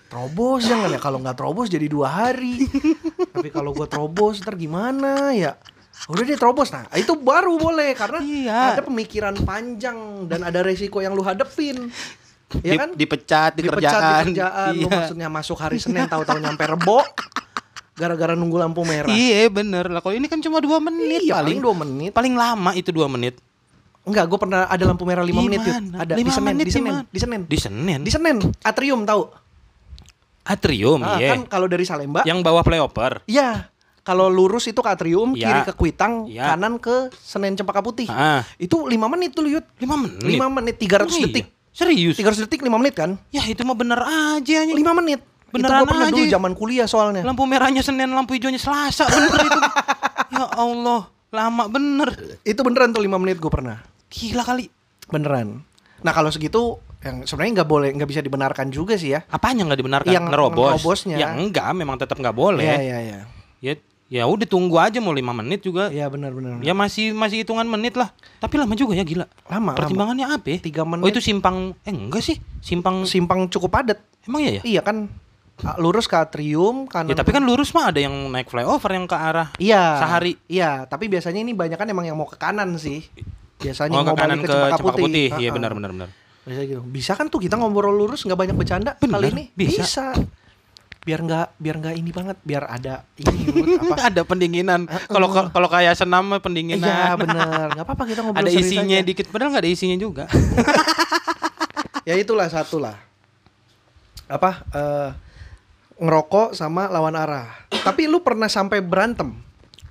Terobos 0.08 0.64
jangan 0.64 0.92
ya? 0.92 1.00
Kalau 1.00 1.18
nggak 1.20 1.36
terobos 1.36 1.68
jadi 1.68 1.88
dua 1.88 2.08
hari. 2.12 2.68
Tapi 3.32 3.50
kalau 3.50 3.72
gue 3.72 3.88
terobos 3.88 4.44
ntar 4.44 4.56
gimana 4.56 5.32
ya? 5.32 5.56
Udah 6.06 6.22
deh 6.22 6.36
terobos 6.36 6.70
nah 6.70 6.84
itu 6.94 7.16
baru 7.16 7.56
boleh 7.56 7.96
karena 7.96 8.20
Iya. 8.20 8.62
ada 8.76 8.84
pemikiran 8.84 9.32
panjang 9.42 9.96
dan 10.28 10.44
ada 10.44 10.60
resiko 10.60 11.00
yang 11.00 11.16
lu 11.16 11.24
hadepin. 11.24 11.88
Ya 12.62 12.78
kan? 12.78 12.94
dipecat 12.94 13.58
di 13.58 13.66
dipecat 13.66 13.90
kerjaan. 13.90 14.22
di 14.22 14.38
kerjaan 14.38 14.72
lu 14.76 14.86
Iya. 14.86 14.94
maksudnya 14.94 15.28
masuk 15.32 15.58
hari 15.58 15.80
Senin 15.80 16.06
tahu-tahu 16.06 16.38
nyampe 16.38 16.62
Rebo 16.62 17.00
gara-gara 17.96 18.36
nunggu 18.36 18.60
lampu 18.60 18.84
merah. 18.84 19.08
Iya 19.10 19.48
bener 19.48 19.88
lah. 19.88 20.04
Kalau 20.04 20.14
ini 20.14 20.28
kan 20.28 20.44
cuma 20.44 20.60
dua 20.60 20.84
menit 20.84 21.26
Iya, 21.26 21.40
paling. 21.40 21.58
paling 21.58 21.60
2 21.64 21.82
menit. 21.88 22.12
Paling 22.12 22.36
lama 22.36 22.72
itu 22.76 22.92
dua 22.92 23.08
menit. 23.08 23.40
Enggak, 24.06 24.26
gue 24.26 24.38
pernah 24.38 24.70
ada 24.70 24.84
lampu 24.86 25.04
merah 25.04 25.22
5 25.22 25.34
menit. 25.42 25.60
Gimana? 25.60 25.98
Ada 26.00 26.14
di 26.14 26.22
Senin, 26.24 26.46
menit 26.48 26.66
di 26.66 26.74
Senin, 26.74 26.94
di 27.06 27.20
Senin. 27.20 27.42
Di 27.46 27.58
Senin. 27.58 28.00
Di 28.02 28.12
Senin, 28.14 28.38
Atrium 28.62 29.02
tahu? 29.02 29.22
Atrium, 30.46 31.02
Ah, 31.02 31.18
iya. 31.18 31.34
kan 31.34 31.50
kalau 31.50 31.66
dari 31.66 31.82
Salemba, 31.84 32.22
Yang 32.22 32.40
bawah 32.42 32.62
playoper. 32.62 33.26
iya. 33.26 33.74
Kalau 34.06 34.30
lurus 34.30 34.70
itu 34.70 34.78
ke 34.78 34.86
Atrium, 34.86 35.34
Iya. 35.34 35.50
kiri 35.50 35.62
ke 35.66 35.74
Kuitang, 35.74 36.30
Iya. 36.30 36.54
kanan 36.54 36.78
ke 36.78 37.10
Senen 37.18 37.58
Cempaka 37.58 37.82
Putih. 37.82 38.06
Ah. 38.06 38.46
Itu 38.56 38.86
5 38.86 39.10
menit 39.10 39.34
tuh, 39.34 39.50
Yud. 39.50 39.66
Lima 39.82 39.98
menit. 39.98 40.22
5 40.22 40.46
menit 40.48 40.76
300 40.78 41.10
Oh, 41.10 41.18
iya. 41.18 41.26
detik. 41.26 41.46
Serius? 41.74 42.14
300 42.16 42.46
detik 42.46 42.62
5 42.62 42.78
menit 42.78 42.94
kan? 42.94 43.18
Ya 43.32 43.42
itu 43.44 43.66
mah 43.66 43.74
bener 43.74 43.98
aja 43.98 44.58
nih. 44.62 44.78
5 44.78 44.94
menit. 44.94 45.26
Beneran 45.50 45.74
itu 45.74 45.82
gue 45.82 45.90
pernah 45.90 46.06
aja. 46.06 46.14
dulu 46.14 46.26
zaman 46.30 46.52
kuliah 46.54 46.86
soalnya. 46.86 47.26
Lampu 47.26 47.50
merahnya 47.50 47.82
Senin, 47.82 48.12
lampu 48.12 48.38
hijaunya 48.38 48.60
Selasa, 48.60 49.10
bener 49.10 49.40
itu. 49.42 49.60
ya 50.36 50.46
Allah, 50.54 51.02
lama 51.32 51.64
bener. 51.66 52.10
Itu 52.44 52.62
beneran 52.62 52.94
tuh 52.94 53.02
5 53.02 53.18
menit 53.18 53.42
gue 53.42 53.50
pernah. 53.50 53.82
Gila 54.10 54.44
kali. 54.44 54.66
Beneran. 55.08 55.62
Nah, 56.02 56.12
kalau 56.12 56.30
segitu 56.30 56.78
yang 57.02 57.22
sebenarnya 57.24 57.62
nggak 57.62 57.70
boleh 57.70 57.90
nggak 57.94 58.10
bisa 58.10 58.22
dibenarkan 58.22 58.74
juga 58.74 58.98
sih 58.98 59.14
ya. 59.14 59.22
Apanya 59.30 59.66
nggak 59.66 59.80
dibenarkan? 59.80 60.10
Yang 60.10 60.26
Nerobos. 60.30 60.72
nerobosnya. 60.74 61.16
Ya 61.18 61.28
enggak, 61.32 61.70
memang 61.74 61.96
tetap 61.96 62.18
nggak 62.18 62.34
boleh. 62.34 62.66
Iya, 62.66 62.80
iya, 62.82 62.98
iya. 63.00 63.20
Ya, 63.62 63.74
ya 64.06 64.24
udah 64.26 64.46
tunggu 64.46 64.78
aja 64.78 64.98
mau 64.98 65.14
lima 65.14 65.30
menit 65.32 65.62
juga. 65.62 65.94
Iya, 65.94 66.10
benar-benar. 66.10 66.62
Ya 66.62 66.74
masih 66.74 67.14
masih 67.14 67.46
hitungan 67.46 67.66
menit 67.66 67.94
lah. 67.94 68.10
Tapi 68.42 68.58
lama 68.58 68.74
juga 68.74 68.98
ya 68.98 69.06
gila. 69.06 69.26
Lama, 69.46 69.78
Pertimbangannya 69.78 70.26
apa? 70.26 70.46
ya? 70.50 70.58
Tiga 70.62 70.82
menit. 70.86 71.06
Oh 71.06 71.10
itu 71.10 71.22
simpang 71.22 71.78
eh 71.86 71.94
enggak 71.94 72.26
sih? 72.26 72.38
Simpang 72.62 73.06
Simpang 73.06 73.46
cukup 73.50 73.70
padat. 73.72 74.02
emang 74.26 74.42
iya 74.42 74.52
ya? 74.58 74.62
Iya 74.66 74.82
kan 74.82 75.06
lurus 75.78 76.10
ke 76.10 76.18
atrium 76.18 76.90
kanan. 76.90 77.14
Ya 77.14 77.16
tapi 77.16 77.32
kan 77.32 77.46
lurus 77.46 77.72
mah 77.72 77.94
ada 77.94 78.02
yang 78.02 78.12
naik 78.28 78.50
flyover 78.50 78.92
yang 78.92 79.06
ke 79.06 79.16
arah 79.16 79.54
iya 79.56 80.02
sehari. 80.02 80.34
Iya, 80.50 80.84
tapi 80.84 81.06
biasanya 81.08 81.40
ini 81.40 81.54
banyak 81.54 81.78
kan 81.78 81.88
emang 81.88 82.04
yang 82.04 82.18
mau 82.18 82.28
ke 82.28 82.36
kanan 82.36 82.76
sih. 82.76 83.06
Biasanya 83.66 83.96
Oh 83.98 84.02
ke 84.02 84.08
mau 84.08 84.16
kanan 84.16 84.38
balik 84.38 84.46
ke 84.46 84.54
Cempaka 84.54 84.78
Cempaka 84.78 84.98
Putih. 85.02 85.28
Iya 85.36 85.50
benar 85.50 85.72
benar 85.74 85.90
benar. 85.90 86.10
Bisa 86.46 86.62
gitu. 86.62 86.82
Bisa 86.86 87.12
kan 87.18 87.26
tuh 87.26 87.42
kita 87.42 87.58
ngobrol 87.58 87.92
lurus 87.92 88.22
nggak 88.22 88.38
banyak 88.38 88.56
bercanda 88.56 88.94
Bener, 89.02 89.18
kali 89.18 89.28
ini? 89.34 89.44
bisa. 89.52 90.14
Biar 91.02 91.22
nggak 91.22 91.48
biar 91.58 91.76
nggak 91.78 91.96
ini 91.98 92.10
banget, 92.10 92.38
biar 92.42 92.66
ada 92.66 93.06
ini 93.18 93.46
apa? 93.82 94.10
ada 94.10 94.22
pendinginan. 94.22 94.90
Kalau 95.06 95.30
kalau 95.30 95.70
kayak 95.70 95.94
senam 95.94 96.34
pendinginan. 96.38 96.86
Iya 96.86 97.14
bener, 97.14 97.66
nggak 97.74 97.86
apa-apa 97.86 98.04
kita 98.06 98.22
ngobrol 98.22 98.42
ada 98.42 98.50
isinya 98.50 98.98
aja. 98.98 99.06
dikit 99.06 99.26
padahal 99.30 99.50
nggak 99.54 99.64
ada 99.66 99.72
isinya 99.72 99.98
juga. 99.98 100.26
Ya 102.06 102.14
itulah 102.14 102.46
satu 102.46 102.78
lah. 102.78 103.02
Apa? 104.30 104.62
eh, 104.70 105.10
ngerokok 105.98 106.54
sama 106.54 106.86
lawan 106.86 107.18
arah. 107.18 107.50
Tapi 107.72 108.06
lu 108.06 108.22
pernah 108.22 108.46
sampai 108.46 108.78
berantem? 108.78 109.34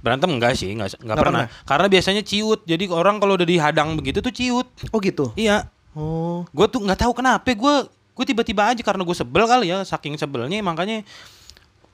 Berantem 0.05 0.29
enggak 0.29 0.53
sih, 0.53 0.69
enggak, 0.69 1.01
enggak, 1.01 1.05
Nggak 1.09 1.17
pernah. 1.17 1.45
Karena 1.65 1.87
biasanya 1.89 2.21
ciut. 2.21 2.61
Jadi 2.69 2.85
orang 2.93 3.17
kalau 3.17 3.41
udah 3.41 3.49
dihadang 3.49 3.97
begitu 3.97 4.21
tuh 4.21 4.29
ciut. 4.29 4.69
Oh 4.93 5.01
gitu. 5.01 5.33
Iya. 5.33 5.73
Oh. 5.97 6.45
Gue 6.53 6.69
tuh 6.69 6.85
nggak 6.85 7.01
tahu 7.01 7.17
kenapa 7.17 7.49
gue 7.49 7.75
gue 7.89 8.25
tiba-tiba 8.29 8.63
aja 8.71 8.83
karena 8.85 9.03
gue 9.03 9.17
sebel 9.17 9.43
kali 9.43 9.75
ya 9.75 9.83
saking 9.83 10.15
sebelnya 10.15 10.55
makanya 10.63 11.03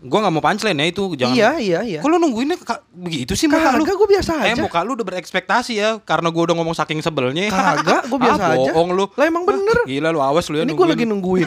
gue 0.00 0.16
nggak 0.16 0.32
mau 0.32 0.40
punchline 0.40 0.74
ya 0.74 0.86
itu 0.88 1.02
jangan 1.12 1.34
Iya 1.34 1.50
iya 1.56 1.80
iya. 1.82 2.00
Lu 2.00 2.16
nungguinnya 2.16 2.56
ka- 2.56 2.80
begitu 2.90 3.32
sih 3.32 3.44
muka 3.44 3.68
lu? 3.70 3.84
Kagak, 3.84 3.96
gue 3.96 4.08
biasa 4.10 4.30
Eh 4.40 4.52
aja. 4.52 4.60
muka 4.60 4.80
lu 4.80 4.92
udah 4.92 5.04
berekspektasi 5.04 5.72
ya 5.74 6.00
karena 6.00 6.26
gue 6.26 6.40
udah 6.40 6.54
ngomong 6.54 6.72
saking 6.72 6.98
sebelnya. 6.98 7.48
Kagak, 7.48 8.08
gue 8.08 8.18
biasa 8.24 8.42
ah, 8.42 8.56
aja. 8.56 8.72
bohong 8.72 8.90
lu. 8.90 9.04
Lah 9.12 9.26
emang 9.26 9.44
bener. 9.44 9.76
Gila 9.84 10.08
lu 10.08 10.18
awas 10.18 10.48
lu 10.48 10.56
ya 10.56 10.64
Ini 10.64 10.72
gue 10.72 10.86
lagi 10.86 11.04
nungguin. 11.04 11.44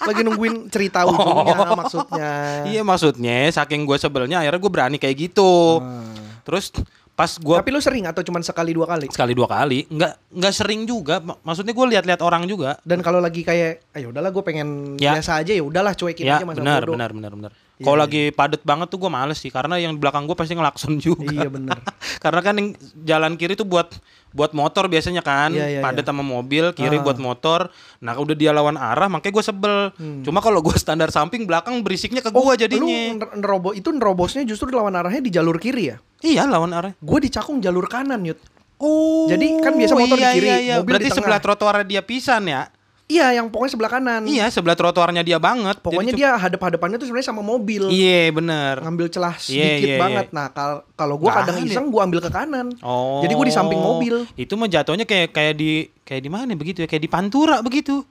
lagi 0.00 0.20
nungguin 0.22 0.54
cerita 0.72 1.04
ujungnya 1.04 1.76
maksudnya. 1.76 2.30
Iya 2.64 2.80
maksudnya 2.82 3.52
saking 3.52 3.84
gue 3.84 3.96
sebelnya 3.96 4.40
akhirnya 4.40 4.58
gue 4.58 4.72
berani 4.72 4.96
kayak 4.96 5.28
gitu. 5.28 5.78
Hmm. 5.78 6.16
Terus 6.42 6.72
pas 7.18 7.26
gue 7.28 7.56
Tapi 7.56 7.74
lu 7.74 7.82
sering 7.82 8.06
atau 8.06 8.22
cuman 8.22 8.40
sekali 8.40 8.70
dua 8.70 8.86
kali? 8.86 9.10
sekali 9.10 9.34
dua 9.34 9.50
kali 9.50 9.90
nggak 9.90 10.12
nggak 10.30 10.54
sering 10.54 10.86
juga 10.86 11.18
Ma- 11.18 11.34
maksudnya 11.42 11.74
gue 11.74 11.86
lihat-lihat 11.90 12.22
orang 12.22 12.46
juga 12.46 12.78
Dan 12.80 13.02
kalau 13.02 13.18
lagi 13.18 13.42
kayak, 13.42 13.90
ayo 13.92 14.08
udahlah 14.08 14.30
gue 14.30 14.40
pengen 14.40 14.94
Ya. 14.94 15.18
biasa 15.18 15.42
aja 15.42 15.50
ya 15.50 15.60
udahlah 15.60 15.92
cuekin 15.92 16.22
ya 16.24 16.38
aja 16.38 16.46
masa 16.46 16.58
benar 16.58 16.80
bodoh. 16.80 16.94
benar 16.94 17.10
benar 17.10 17.32
benar 17.34 17.52
kalau 17.80 17.96
iya. 17.96 18.04
lagi 18.04 18.22
padet 18.30 18.62
banget 18.62 18.86
tuh 18.86 18.98
gue 18.98 19.08
males 19.08 19.36
sih 19.36 19.48
karena 19.48 19.76
yang 19.76 19.92
di 19.92 20.00
belakang 20.00 20.22
gue 20.22 20.34
pasti 20.34 20.52
ngelakson 20.52 20.98
juga 21.04 21.26
Iya 21.26 21.46
bener. 21.46 21.78
karena 22.24 22.40
kan 22.40 22.54
yang 22.54 22.68
jalan 23.02 23.32
kiri 23.34 23.54
tuh 23.54 23.62
buat 23.62 23.90
buat 24.28 24.52
motor 24.52 24.86
biasanya 24.86 25.20
kan 25.20 25.50
Iya, 25.50 25.66
iya, 25.68 25.80
padet 25.80 26.02
iya. 26.02 26.08
sama 26.08 26.20
mobil 26.20 26.70
kiri 26.72 26.96
Ah. 26.96 27.02
buat 27.02 27.16
motor 27.16 27.70
nah 27.98 28.12
udah 28.14 28.34
dia 28.34 28.50
lawan 28.50 28.74
arah 28.74 29.06
makanya 29.06 29.32
gue 29.32 29.44
sebel 29.44 29.74
cuma 30.20 30.38
kalau 30.38 30.58
gue 30.58 30.74
standar 30.74 31.08
samping 31.08 31.42
belakang 31.42 31.80
berisiknya 31.80 32.18
ke 32.18 32.28
gue 32.28 32.36
Hmm. 32.36 32.44
Oh, 32.44 32.52
Lu 32.52 32.58
jadinya 32.58 32.98
ner- 33.16 33.34
nerobo 33.36 33.70
itu 33.70 33.88
nerobosnya 33.88 34.42
justru 34.42 34.68
lawan 34.68 34.92
arahnya 34.92 35.20
di 35.20 35.30
jalur 35.30 35.56
kiri 35.56 35.84
ya? 35.88 35.96
iya 36.18 36.44
lawan 36.44 36.70
arah 36.70 36.92
Gue 36.94 37.18
di 37.18 37.28
Cakung 37.28 37.58
jalur 37.58 37.86
kanan 37.86 38.20
Yud. 38.20 38.36
Oh. 38.76 39.26
Jadi 39.26 39.58
kan 39.58 39.74
biasa 39.74 39.90
motor 39.92 40.14
di 40.14 40.22
iya, 40.22 40.32
kiri, 40.32 40.46
iya, 40.46 40.56
iya. 40.56 40.74
mobil 40.76 40.86
Berarti 40.88 41.02
di 41.02 41.10
tengah. 41.10 41.18
sebelah 41.18 41.40
trotoar 41.40 41.76
dia 41.82 41.98
pisan 41.98 42.46
ya? 42.46 42.70
Iya, 43.08 43.32
yang 43.34 43.48
pokoknya 43.48 43.72
sebelah 43.72 43.88
kanan. 43.90 44.28
Iya, 44.28 44.52
sebelah 44.52 44.76
trotoarnya 44.76 45.24
dia 45.24 45.40
banget. 45.40 45.80
Pokoknya 45.80 46.12
Jadi 46.12 46.20
dia 46.20 46.36
hadap-hadapannya 46.36 47.00
tuh 47.00 47.08
sebenarnya 47.08 47.28
sama 47.28 47.40
mobil. 47.40 47.88
Iya, 47.88 48.28
bener. 48.30 48.84
Ngambil 48.84 49.08
celah 49.08 49.32
Iya, 49.40 49.40
sedikit 49.40 49.88
iya, 49.88 49.96
banget. 49.96 50.26
iya. 50.28 50.36
Nah, 50.36 50.46
kal- 50.52 50.84
kalau 50.92 51.16
gua 51.16 51.32
Nggak 51.32 51.38
kadang 51.42 51.56
ada. 51.56 51.64
iseng 51.64 51.86
gua 51.88 52.02
ambil 52.04 52.20
ke 52.20 52.28
kanan. 52.28 52.66
Oh. 52.78 53.24
Jadi 53.24 53.32
gua 53.32 53.46
di 53.48 53.54
samping 53.56 53.80
mobil. 53.80 54.28
Itu 54.36 54.54
mah 54.54 54.68
jatuhnya 54.68 55.02
kayak 55.02 55.32
kayak 55.32 55.54
di 55.54 55.70
kayak 56.04 56.20
di 56.20 56.28
mana 56.28 56.52
begitu 56.52 56.84
ya? 56.84 56.86
Kayak 56.86 57.02
di 57.02 57.10
Pantura 57.10 57.56
begitu. 57.58 58.04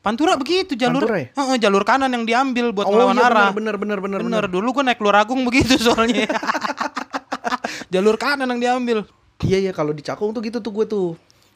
Pantura 0.00 0.32
begitu 0.34 0.72
jalur 0.74 1.04
Pantura 1.04 1.20
ya? 1.20 1.28
Heeh, 1.30 1.56
jalur 1.60 1.84
kanan 1.84 2.08
yang 2.08 2.24
diambil 2.24 2.72
buat 2.72 2.88
oh 2.88 2.96
melawan 2.96 3.14
iya 3.14 3.28
arah. 3.28 3.50
bener 3.52 3.76
bener 3.76 3.98
bener 4.00 4.20
Bener, 4.22 4.44
dulu 4.46 4.72
gua 4.72 4.84
naik 4.86 4.96
Luar 4.98 5.20
Agung 5.20 5.44
begitu 5.44 5.76
soalnya. 5.76 6.24
jalur 7.92 8.16
kanan 8.16 8.48
yang 8.48 8.60
diambil. 8.60 9.04
Iya 9.38 9.58
iya 9.60 9.72
kalau 9.72 9.92
di 9.92 10.00
Cakung 10.00 10.32
tuh 10.32 10.40
gitu 10.40 10.58
tuh 10.58 10.72
gue 10.72 10.86
tuh. 10.86 11.08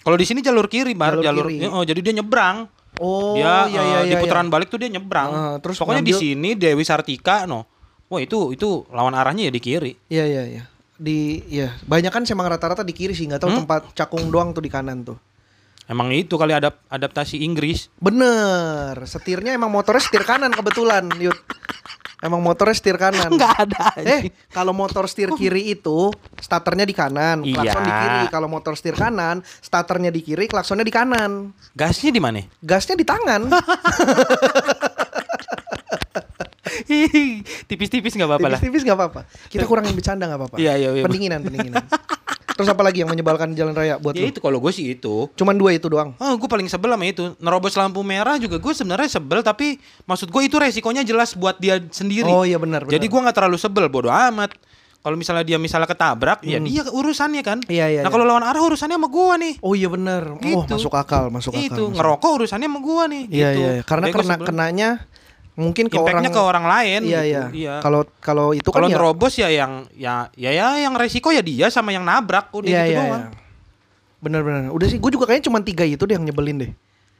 Kalau 0.03 0.15
di 0.15 0.27
sini 0.27 0.39
jalur 0.39 0.67
kiri, 0.67 0.93
bar 0.93 1.15
Jalur 1.15 1.25
jalur. 1.25 1.47
kiri. 1.49 1.67
Oh, 1.67 1.83
jadi 1.83 1.99
dia 2.01 2.15
nyebrang. 2.15 2.67
Oh 3.03 3.35
dia 3.35 3.67
iya 3.67 3.81
eh, 3.83 3.85
iya 3.85 4.01
di 4.07 4.15
iya. 4.15 4.21
putaran 4.23 4.47
balik 4.47 4.71
tuh 4.71 4.79
dia 4.79 4.87
nyebrang. 4.87 5.31
Ah, 5.35 5.55
terus 5.59 5.75
pokoknya 5.75 6.07
di 6.07 6.15
ngambil- 6.15 6.23
sini 6.23 6.51
Dewi 6.55 6.85
Sartika 6.87 7.51
no. 7.51 7.67
Wah, 8.07 8.23
itu 8.23 8.55
itu 8.55 8.87
lawan 8.95 9.13
arahnya 9.13 9.49
ya 9.49 9.53
di 9.53 9.59
kiri. 9.59 9.93
Iya 10.07 10.25
iya 10.25 10.43
iya. 10.47 10.63
Di 10.95 11.43
ya, 11.51 11.75
banyak 11.83 12.13
kan 12.15 12.23
emang 12.23 12.47
rata-rata 12.47 12.87
di 12.87 12.95
kiri 12.95 13.11
sih, 13.11 13.27
nggak 13.27 13.43
tahu 13.43 13.51
Hmm? 13.51 13.61
tempat 13.67 13.83
Cakung 13.97 14.31
doang 14.31 14.55
tuh 14.55 14.63
di 14.63 14.71
kanan 14.71 15.03
tuh. 15.03 15.19
Emang 15.91 16.15
itu 16.15 16.39
kali 16.39 16.55
adap 16.55 16.79
adaptasi 16.87 17.43
Inggris. 17.43 17.91
Bener, 17.99 18.95
setirnya 19.03 19.59
emang 19.59 19.67
motornya 19.67 19.99
setir 19.99 20.23
kanan 20.23 20.55
kebetulan, 20.55 21.11
Yud. 21.19 21.35
Emang 22.23 22.39
motornya 22.39 22.71
setir 22.79 22.95
kanan. 22.95 23.27
Enggak 23.35 23.67
ada. 23.67 23.99
Eh, 23.99 24.31
kalau 24.55 24.71
motor 24.71 25.11
setir 25.11 25.35
kiri 25.35 25.75
itu 25.75 26.15
starternya 26.39 26.87
di 26.87 26.95
kanan, 26.95 27.43
klakson 27.43 27.83
Iya. 27.83 27.83
di 27.83 27.93
kiri. 27.93 28.23
Kalau 28.31 28.47
motor 28.47 28.79
setir 28.79 28.95
kanan, 28.95 29.43
starternya 29.59 30.15
di 30.15 30.23
kiri, 30.23 30.47
klaksonnya 30.47 30.87
di 30.87 30.95
kanan. 30.95 31.51
Gasnya 31.75 32.15
di 32.15 32.23
mana? 32.23 32.47
Gasnya 32.63 32.95
di 32.95 33.03
tangan. 33.03 33.51
Tipis-tipis 37.67 38.15
nggak 38.15 38.29
apa-apa 38.31 38.47
lah. 38.47 38.59
Tipis-tipis 38.63 38.83
nggak 38.87 38.99
apa-apa. 38.99 39.21
Kita 39.51 39.65
kurangin 39.67 39.93
bercanda 39.93 40.25
nggak 40.31 40.41
apa-apa. 40.41 40.57
Iya, 40.63 40.79
iya, 40.79 40.89
iya. 40.95 41.03
Pendinginan, 41.05 41.43
pendinginan. 41.43 41.85
Terus 42.53 42.69
apa 42.69 42.83
lagi 42.85 43.01
yang 43.03 43.11
menyebalkan 43.11 43.53
di 43.53 43.57
jalan 43.59 43.73
raya 43.73 43.97
buat 43.97 44.13
Ya 44.13 44.25
lu? 44.25 44.33
itu 44.33 44.39
kalau 44.39 44.59
gue 44.61 44.73
sih 44.73 44.93
itu. 44.93 45.29
Cuman 45.35 45.57
dua 45.57 45.73
itu 45.73 45.89
doang. 45.89 46.13
Oh, 46.17 46.35
gue 46.37 46.49
paling 46.49 46.69
sebel 46.69 46.93
sama 46.93 47.05
itu. 47.09 47.33
Nerobos 47.41 47.75
lampu 47.75 48.05
merah 48.05 48.37
juga 48.37 48.61
gue 48.61 48.73
sebenarnya 48.73 49.09
sebel, 49.09 49.41
tapi 49.41 49.81
maksud 50.05 50.29
gue 50.29 50.43
itu 50.45 50.57
resikonya 50.61 51.03
jelas 51.03 51.33
buat 51.33 51.57
dia 51.57 51.81
sendiri. 51.81 52.29
Oh 52.29 52.45
iya 52.45 52.61
benar. 52.61 52.85
Jadi 52.85 53.07
gue 53.09 53.21
nggak 53.21 53.37
terlalu 53.37 53.57
sebel, 53.57 53.89
bodoh 53.89 54.13
amat. 54.13 54.53
Kalau 55.03 55.19
misalnya 55.19 55.43
dia 55.43 55.59
misalnya 55.59 55.91
ketabrak, 55.91 56.47
ya 56.47 56.63
dia 56.63 56.87
urusannya 56.87 57.43
kan. 57.43 57.59
Hmm. 57.59 57.75
Iya, 57.75 57.87
iya, 57.91 58.01
Nah 58.07 58.09
iya. 58.09 58.15
kalau 58.15 58.23
lawan 58.23 58.47
arah 58.47 58.63
urusannya 58.63 58.95
sama 58.95 59.11
gua 59.11 59.35
nih. 59.35 59.59
Oh 59.59 59.75
iya 59.75 59.91
benar. 59.91 60.31
Oh 60.31 60.39
Gitu. 60.39 60.63
masuk 60.79 60.95
akal, 60.95 61.27
masuk 61.27 61.59
akal. 61.59 61.67
itu 61.67 61.83
masuk 61.91 61.99
ngerokok 61.99 62.31
urusannya 62.39 62.69
sama 62.71 62.79
gua 62.79 63.03
nih. 63.11 63.23
Iya 63.27 63.49
gitu. 63.51 63.59
iya, 63.59 63.71
iya. 63.75 63.83
karena 63.83 64.07
kena 64.15 64.35
sebel. 64.39 64.47
kenanya 64.47 64.89
mungkin 65.53 65.93
ke 65.93 66.01
Impactnya 66.01 66.33
orang 66.33 66.35
ke 66.35 66.41
orang 66.41 66.65
lain. 66.65 67.01
Iya 67.05 67.21
gitu. 67.23 67.41
iya. 67.53 67.75
Kalau 67.85 68.09
kalau 68.25 68.57
itu 68.57 68.69
kan 68.73 68.81
kalau 68.81 68.89
ya 68.89 68.97
nerobos 68.97 69.35
ya 69.37 69.49
yang 69.53 69.85
ya 69.93 70.33
ya 70.33 70.51
ya 70.51 70.67
yang 70.81 70.97
resiko 70.97 71.29
ya 71.29 71.45
dia 71.45 71.69
sama 71.69 71.93
yang 71.93 72.05
nabrak 72.09 72.49
udah 72.57 72.69
Iya 72.69 72.83
gitu 72.89 72.93
iya. 72.93 73.01
doang. 73.05 73.23
iya. 73.29 73.41
Bener-bener. 74.23 74.71
Udah 74.71 74.87
sih, 74.87 75.03
gue 75.03 75.11
juga 75.11 75.27
kayaknya 75.27 75.51
cuma 75.51 75.59
tiga 75.61 75.83
itu 75.83 76.07
deh 76.07 76.15
yang 76.15 76.23
nyebelin 76.23 76.57
deh. 76.63 76.73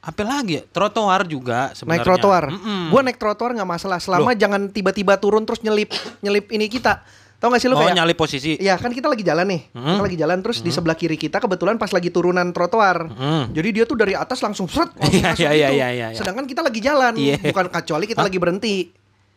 Apa 0.03 0.23
lagi 0.23 0.59
ya? 0.59 0.63
Trotoar 0.67 1.27
juga 1.27 1.71
sebenarnya. 1.75 1.99
Naik 1.99 2.07
trotoar. 2.07 2.43
Mm-mm. 2.51 2.83
Gue 2.91 3.01
naik 3.03 3.19
trotoar 3.19 3.51
nggak 3.55 3.69
masalah, 3.69 3.99
selama 3.99 4.31
jangan 4.35 4.71
tiba-tiba 4.71 5.19
turun 5.19 5.43
terus 5.43 5.59
nyelip 5.63 5.91
nyelip 6.23 6.47
ini 6.51 6.71
kita. 6.71 7.03
Tahu 7.43 7.51
gak 7.51 7.59
sih 7.59 7.67
lu 7.67 7.75
oh, 7.75 7.83
kayak? 7.83 7.99
nyalip 7.99 8.15
posisi. 8.15 8.55
Iya 8.55 8.79
kan 8.79 8.95
kita 8.95 9.11
lagi 9.11 9.19
jalan 9.19 9.43
nih, 9.43 9.67
Hmm. 9.75 9.99
kita 9.99 10.03
lagi 10.07 10.15
jalan 10.15 10.39
terus 10.39 10.63
di 10.63 10.71
sebelah 10.71 10.95
kiri 10.95 11.19
kita 11.19 11.43
kebetulan 11.43 11.75
pas 11.75 11.91
lagi 11.91 12.07
turunan 12.07 12.47
trotoar. 12.55 13.11
Hmm. 13.11 13.51
Jadi 13.51 13.69
dia 13.75 13.83
tuh 13.83 13.99
dari 13.99 14.15
atas 14.15 14.39
langsung 14.39 14.63
seret, 14.65 14.95
langsung 14.95 15.11
Iya, 15.11 15.27
masuk 15.27 15.43
iya, 15.43 15.51
gitu. 15.51 15.59
iya, 15.59 15.87
iya, 15.91 16.07
iya. 16.07 16.15
Sedangkan 16.15 16.47
kita 16.47 16.63
lagi 16.63 16.79
jalan, 16.79 17.13
Iya. 17.19 17.43
bukan 17.43 17.67
kecuali 17.67 18.05
kita 18.07 18.23
lagi 18.23 18.39
berhenti. 18.39 18.75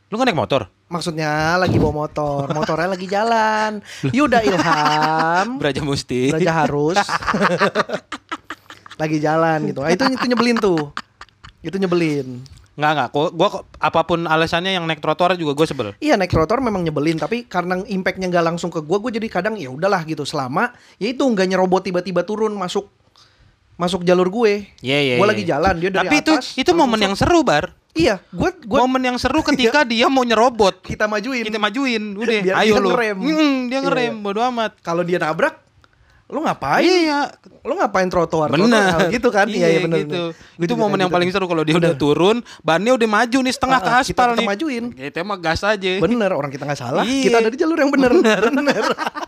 Lu 0.06 0.14
kan 0.14 0.22
naik 0.22 0.38
motor? 0.38 0.70
Maksudnya 0.86 1.58
lagi 1.58 1.82
bawa 1.82 2.06
motor, 2.06 2.46
motornya 2.54 2.94
lagi 2.94 3.10
jalan. 3.10 3.82
Yuda 4.06 4.38
Ilham, 4.40 5.58
Beraja 5.58 5.82
Musti. 5.82 6.30
Raja 6.30 6.52
harus 6.62 6.94
lagi 9.02 9.18
jalan 9.18 9.66
gitu. 9.66 9.82
Nah, 9.82 9.90
itu 9.90 10.06
itu 10.08 10.24
nyebelin 10.24 10.56
tuh. 10.56 10.94
Itu 11.58 11.76
nyebelin. 11.76 12.38
Nggak 12.76 12.90
nggak. 12.92 13.08
Gua, 13.10 13.26
gua 13.30 13.48
kok- 13.50 13.66
apa 13.74 14.00
pun 14.02 14.20
alasannya 14.22 14.72
yang 14.72 14.84
naik 14.84 15.00
trotoar 15.00 15.32
juga 15.34 15.52
gue 15.52 15.64
sebel. 15.64 15.88
Iya 15.96 16.14
naik 16.14 16.28
trotoar 16.28 16.60
memang 16.60 16.80
nyebelin 16.80 17.16
tapi 17.16 17.44
karena 17.44 17.80
impactnya 17.82 18.28
nggak 18.28 18.44
langsung 18.46 18.68
ke 18.68 18.78
gua, 18.78 18.96
gue 18.98 19.16
jadi 19.16 19.26
kadang 19.26 19.56
ya 19.56 19.68
udahlah 19.68 20.04
gitu 20.04 20.22
selama 20.22 20.70
ya 20.96 21.08
itu 21.08 21.20
nggak 21.20 21.46
nyerobot 21.46 21.82
tiba-tiba 21.82 22.20
turun 22.22 22.52
masuk 22.52 22.92
masuk 23.74 24.02
jalur 24.02 24.28
gue. 24.28 24.68
Iya 24.78 24.98
iya. 25.02 25.14
Gue 25.14 25.24
iya. 25.24 25.32
lagi 25.32 25.44
jalan 25.44 25.74
dia 25.76 25.90
dari 25.90 26.04
Tapi 26.06 26.16
itu 26.18 26.32
atas. 26.32 26.46
itu 26.52 26.64
langsung 26.66 26.80
momen 26.82 27.00
yang 27.02 27.14
seru 27.14 27.40
bar. 27.40 27.64
iya 27.96 28.20
gue 28.26 28.50
gue 28.58 28.78
Momen 28.78 29.02
yang 29.02 29.16
seru 29.16 29.40
ketika 29.40 29.80
dia 29.82 30.08
mau 30.08 30.20
nyerobot. 30.20 30.80
kita 30.82 31.04
majuin. 31.04 31.44
Kita 31.44 31.56
majuin, 31.56 32.12
udah. 32.14 32.40
Biar 32.40 32.54
ayo 32.60 32.72
dia 32.72 32.80
lu. 32.80 32.88
ngerem. 32.92 33.16
Mm, 33.18 33.28
dia 33.66 33.72
Iya, 33.72 33.78
ngerem, 33.82 34.12
iya. 34.12 34.22
bodo 34.22 34.40
amat. 34.46 34.72
Kalau 34.80 35.00
dia 35.00 35.16
nabrak, 35.16 35.64
lu 36.26 36.42
ngapain? 36.42 36.82
Iya, 36.82 37.30
Lu 37.62 37.74
ngapain 37.74 38.06
trotoar? 38.06 38.50
bener. 38.50 38.66
Trotoar, 38.66 39.14
gitu 39.14 39.28
kan? 39.30 39.46
Iya, 39.46 39.66
iya 39.68 39.80
bener. 39.80 40.02
gitu. 40.02 40.34
bener. 40.34 40.34
Gua 40.34 40.64
Itu 40.64 40.66
juga 40.68 40.80
momen 40.80 40.90
kayak 40.90 40.98
yang 40.98 41.06
gitu 41.06 41.16
paling 41.16 41.30
seru 41.30 41.46
kalau 41.46 41.62
dia 41.62 41.74
Bener. 41.74 41.84
udah 41.86 41.94
turun, 41.94 42.36
bannya 42.60 42.92
udah 42.92 43.08
maju 43.08 43.38
nih 43.40 43.54
setengah 43.54 43.78
Ah, 43.78 43.84
ke 43.84 43.90
ah, 43.90 43.96
aspal 43.96 44.10
kita- 44.10 44.26
kita 44.26 44.34
nih. 44.36 44.46
majuin. 44.48 44.84
Kita 44.90 45.18
mah 45.22 45.38
gas 45.38 45.60
aja. 45.62 45.92
Bener 45.96 46.30
orang 46.30 46.50
kita 46.50 46.62
nggak 46.66 46.80
salah. 46.80 47.04
Iya. 47.06 47.22
Kita 47.24 47.36
ada 47.38 47.50
di 47.50 47.58
jalur 47.58 47.78
yang 47.78 47.90
bener. 47.90 48.10
Bener. 48.12 48.42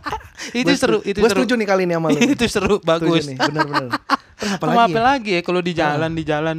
itu 0.60 0.72
seru, 0.74 0.98
itu 1.02 1.18
seru. 1.18 1.30
setuju 1.38 1.52
nih 1.54 1.66
kali 1.66 1.82
ini 1.84 1.94
sama 1.94 2.08
lu. 2.10 2.18
itu 2.34 2.44
seru, 2.46 2.74
bagus. 2.80 3.22
Setuju 3.22 3.30
nih, 3.30 3.36
bener-bener. 3.40 3.90
Terus 4.38 4.52
apa 4.54 4.64
lagi? 4.64 4.78
apa 4.78 4.90
ya? 4.90 5.02
lagi 5.04 5.30
ya 5.32 5.42
kalau 5.42 5.60
di 5.62 5.72
jalan, 5.72 6.10
di 6.14 6.24
jalan, 6.24 6.56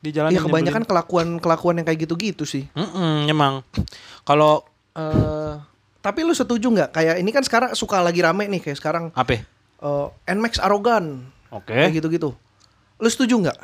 di 0.00 0.10
jalan. 0.12 0.30
Yang 0.32 0.44
kebanyakan 0.48 0.82
kelakuan-kelakuan 0.84 1.74
yang 1.76 1.86
kayak 1.86 2.00
gitu-gitu 2.04 2.44
sih. 2.44 2.68
emang. 3.24 3.64
Kalau 4.22 4.64
eh 4.92 5.56
tapi 5.98 6.22
lu 6.22 6.32
setuju 6.32 6.68
nggak? 6.68 6.90
Kayak 6.90 7.14
ini 7.20 7.30
kan 7.32 7.42
sekarang 7.42 7.70
suka 7.72 8.00
lagi 8.00 8.20
rame 8.20 8.48
nih 8.48 8.60
kayak 8.62 8.76
sekarang 8.76 9.12
apa? 9.12 9.44
Eh 9.78 10.06
Nmax 10.34 10.58
arogan 10.58 11.28
Oke. 11.54 11.72
kayak 11.72 11.94
gitu-gitu. 11.94 12.34
Lu 12.98 13.08
setuju 13.08 13.38
nggak? 13.46 13.58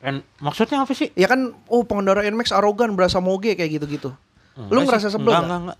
En- 0.00 0.24
maksudnya 0.40 0.80
apa 0.80 0.96
sih? 0.96 1.12
Ya 1.12 1.28
kan, 1.28 1.52
oh 1.68 1.84
pengendara 1.84 2.24
Nmax 2.24 2.56
arogan 2.56 2.96
berasa 2.96 3.20
moge 3.20 3.52
kayak 3.52 3.76
gitu-gitu. 3.76 4.16
Lu 4.56 4.80
ngerasa 4.82 5.12
sebel 5.12 5.28
Enggak, 5.30 5.40
nggak? 5.40 5.44
enggak, 5.44 5.60
enggak. 5.60 5.78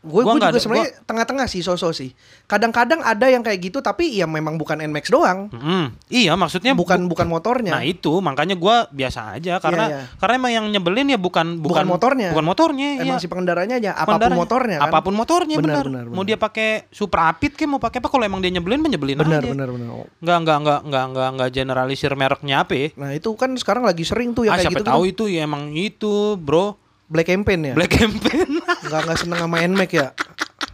Gue 0.00 0.24
gue 0.24 0.32
juga 0.32 0.56
sebenarnya 0.56 1.04
tengah-tengah 1.04 1.44
sih 1.44 1.60
sosok 1.60 1.92
sih. 1.92 2.10
Kadang-kadang 2.48 3.04
ada 3.04 3.28
yang 3.28 3.44
kayak 3.44 3.60
gitu 3.60 3.78
tapi 3.78 4.08
ya 4.10 4.24
memang 4.24 4.56
bukan 4.56 4.80
Nmax 4.80 5.12
doang. 5.12 5.52
Mm-mm. 5.52 5.92
Iya, 6.08 6.32
maksudnya 6.34 6.72
Bukan 6.72 7.04
bukan 7.04 7.28
motornya. 7.28 7.76
Nah 7.76 7.84
itu 7.84 8.08
makanya 8.18 8.56
gua 8.56 8.88
biasa 8.88 9.36
aja 9.36 9.60
karena 9.60 9.84
iya. 9.86 10.00
karena 10.16 10.34
emang 10.36 10.52
yang 10.56 10.66
nyebelin 10.66 11.04
ya 11.06 11.18
bukan 11.20 11.60
Bukan 11.60 11.84
motornya. 11.84 12.32
bukan 12.32 12.46
motornya 12.46 12.88
Emang 12.96 13.16
ya. 13.16 13.20
si 13.20 13.28
pengendaranya 13.28 13.76
aja 13.76 13.90
apa 13.92 14.00
pun 14.00 14.08
Pengendaranya. 14.16 14.40
motornya 14.40 14.76
kan. 14.78 14.88
apa 14.88 14.98
pun 15.00 15.14
motornya 15.14 15.56
Benar, 15.56 15.74
benar, 15.76 15.84
benar, 15.84 16.04
mau 16.06 16.14
benar. 16.16 16.26
dia 16.26 16.38
pakai 16.40 16.68
Supra 16.88 17.28
Apit 17.28 17.52
kayak 17.52 17.68
mau 17.68 17.78
pakai 17.78 18.00
apa 18.00 18.08
kalau 18.08 18.24
emang 18.24 18.40
dia 18.40 18.48
nyebelin 18.50 18.80
mah 18.80 18.88
nyebelin 18.88 19.16
Benar 19.16 19.38
aja 19.38 19.52
benar 19.52 19.68
benar. 19.68 19.88
nggak 20.16 20.38
nggak 20.40 20.58
nggak 20.58 20.80
nggak 20.82 21.04
nggak 21.10 21.28
nggak 21.36 21.50
generalisir 21.50 22.12
mereknya 22.14 22.56
apa 22.60 22.72
ya. 22.72 22.86
Nah, 22.96 23.10
itu 23.12 23.28
kan 23.34 23.52
sekarang 23.52 23.84
lagi 23.84 24.02
sering 24.02 24.32
tuh 24.32 24.48
yang 24.48 24.52
ah 24.52 24.56
kayak 24.56 24.66
siapa 24.66 24.80
gitu. 24.80 24.88
tahu 24.88 25.02
itu 25.04 25.24
ya 25.28 25.44
emang 25.44 25.70
itu 25.72 26.12
bro 26.34 26.72
Black 27.10 27.26
campaign 27.26 27.60
ya. 27.62 27.74
Black 27.74 27.90
campaign 27.90 28.62
Nggak 28.86 29.00
nggak 29.02 29.18
seneng 29.18 29.38
sama 29.40 29.56
Nmax 29.60 29.90
ya. 29.90 30.08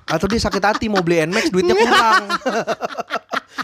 Atau 0.07 0.29
dia 0.29 0.38
sakit 0.38 0.62
hati 0.62 0.87
mau 0.87 1.01
beli 1.01 1.25
Nmax 1.25 1.49
duitnya 1.49 1.72
kurang. 1.72 2.25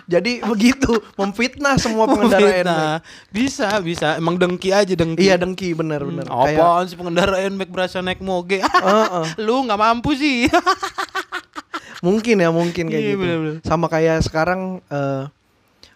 Jadi 0.08 0.40
begitu 0.42 0.88
memfitnah 1.14 1.76
semua 1.76 2.08
pengendara 2.08 2.48
Nmax. 2.64 3.04
Bisa 3.28 3.68
bisa 3.78 4.16
emang 4.16 4.34
dengki 4.34 4.72
aja 4.72 4.88
dengki 4.90 5.20
Iya 5.22 5.36
dengki 5.36 5.72
bener 5.72 6.00
bener. 6.00 6.24
Hmm, 6.24 6.48
apaan 6.48 6.84
sih 6.86 6.96
pengendara 6.96 7.36
NMAX 7.42 7.68
berasa 7.68 8.00
naik 8.00 8.18
moge 8.18 8.64
Heeh. 8.64 9.24
lu 9.38 9.62
nggak 9.62 9.78
mampu 9.78 10.12
sih 10.12 10.48
Mungkin 12.02 12.34
ya 12.36 12.50
mungkin 12.50 12.88
kayak 12.88 12.98
Iya, 12.98 13.10
gitu. 13.14 13.20
bener-bener. 13.20 13.54
Sama 13.62 13.86
kayak 13.86 14.24
sekarang 14.24 14.82
eh, 14.84 15.22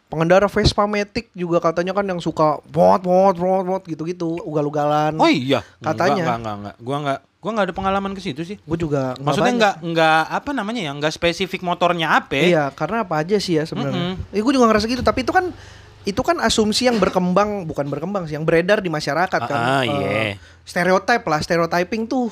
pengendara 0.07 0.47
Vespa 0.47 0.87
Matic 0.87 1.35
juga 1.35 1.59
katanya 1.59 1.91
kan 1.91 2.07
yang 2.07 2.19
suka 2.19 2.63
bot 2.65 3.03
bot 3.03 3.35
bot 3.35 3.65
bot 3.65 3.83
gitu-gitu 3.83 4.39
ugal-ugalan. 4.43 5.19
Oh 5.19 5.27
iya, 5.27 5.67
Katanya. 5.79 6.23
Enggak, 6.23 6.39
enggak, 6.39 6.55
enggak. 6.57 6.77
Gua 6.81 6.97
enggak 6.99 7.21
gua 7.37 7.51
enggak 7.53 7.67
ada 7.71 7.75
pengalaman 7.75 8.13
ke 8.15 8.21
situ 8.21 8.43
sih. 8.43 8.57
Gue 8.63 8.75
juga 8.75 9.15
nggak 9.15 9.23
Maksudnya 9.23 9.53
enggak 9.55 9.75
enggak 9.83 10.23
apa 10.27 10.51
namanya 10.51 10.81
ya? 10.83 10.93
Enggak 10.95 11.13
spesifik 11.15 11.63
motornya 11.63 12.19
apa? 12.19 12.35
Iya, 12.35 12.71
karena 12.71 13.03
apa 13.03 13.23
aja 13.23 13.37
sih 13.39 13.59
ya 13.59 13.67
sebenarnya. 13.67 14.15
Mm-mm. 14.19 14.35
Eh, 14.35 14.43
gue 14.43 14.53
juga 14.53 14.67
ngerasa 14.67 14.87
gitu, 14.87 15.03
tapi 15.03 15.23
itu 15.23 15.31
kan 15.31 15.51
itu 16.07 16.23
kan 16.23 16.39
asumsi 16.39 16.87
yang 16.87 17.03
berkembang, 17.03 17.67
bukan 17.67 17.91
berkembang 17.91 18.31
sih, 18.31 18.39
yang 18.39 18.47
beredar 18.47 18.79
di 18.79 18.87
masyarakat 18.87 19.41
kan. 19.43 19.59
Ah, 19.59 19.83
Eh, 19.83 19.91
iya. 19.91 20.39
stereotype 20.63 21.27
lah, 21.27 21.43
stereotyping 21.43 22.07
tuh 22.07 22.31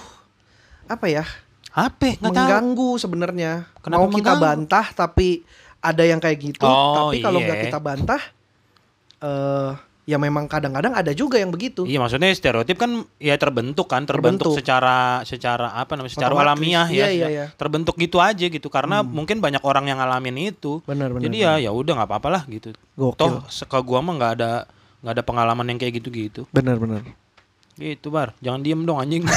apa 0.87 1.11
ya? 1.11 1.27
Apa? 1.75 2.15
Enggak 2.23 2.23
mengganggu 2.23 2.91
sebenarnya. 2.99 3.67
Kenapa 3.83 3.99
Mau 3.99 4.15
kita 4.15 4.39
mengganggu? 4.39 4.43
bantah 4.47 4.87
tapi 4.95 5.43
ada 5.85 6.03
yang 6.03 6.17
kayak 6.17 6.41
gitu, 6.41 6.65
Oh, 6.65 7.13
tapi 7.13 7.21
kalau 7.21 7.39
iya. 7.39 7.47
nggak 7.47 7.61
kita 7.69 7.79
bantah 7.79 8.23
eh 9.21 9.73
ya 10.05 10.21
memang 10.21 10.45
kadang-kadang 10.45 10.93
ada 10.93 11.13
juga 11.13 11.41
yang 11.41 11.49
begitu. 11.49 11.85
Iya 11.85 11.97
maksudnya 11.97 12.29
stereotip 12.31 12.77
kan 12.77 13.09
ya 13.17 13.37
terbentuk 13.37 13.89
kan 13.89 14.05
terbentuk, 14.05 14.53
Terbentuk. 14.53 14.61
secara 14.61 14.97
secara 15.25 15.73
apa 15.73 15.97
namanya 15.97 16.13
secara 16.13 16.33
Otomatis. 16.35 16.53
alamiah 16.53 16.87
ya 16.87 16.95
Iya, 16.95 17.09
iya, 17.09 17.29
iya. 17.31 17.47
terbentuk 17.51 17.97
gitu 17.97 18.21
aja 18.21 18.45
gitu 18.45 18.69
karena 18.69 19.01
mungkin 19.01 19.41
banyak 19.41 19.61
orang 19.61 19.85
yang 19.87 19.97
ngalamin 19.97 20.53
itu 20.53 20.85
Benar, 20.85 21.09
benar, 21.09 21.25
jadi 21.25 21.37
ya 21.39 21.53
ya 21.59 21.71
udah 21.73 21.93
nggak 21.97 22.09
apa-apa 22.11 22.29
lah 22.31 22.43
gitu 22.47 22.77
Gokil. 22.93 23.17
toh 23.17 23.33
seka 23.49 23.81
gua 23.81 24.05
mah 24.05 24.13
nggak 24.15 24.33
ada 24.37 24.51
nggak 25.01 25.15
ada 25.17 25.25
pengalaman 25.25 25.67
yang 25.69 25.79
kayak 25.79 25.97
gitu-gitu 25.97 26.45
Benar-benar. 26.51 27.01
Gitu 27.75 28.07
bar 28.09 28.31
jangan 28.39 28.61
diem 28.61 28.81
dong 28.81 28.97
anjing 28.97 29.23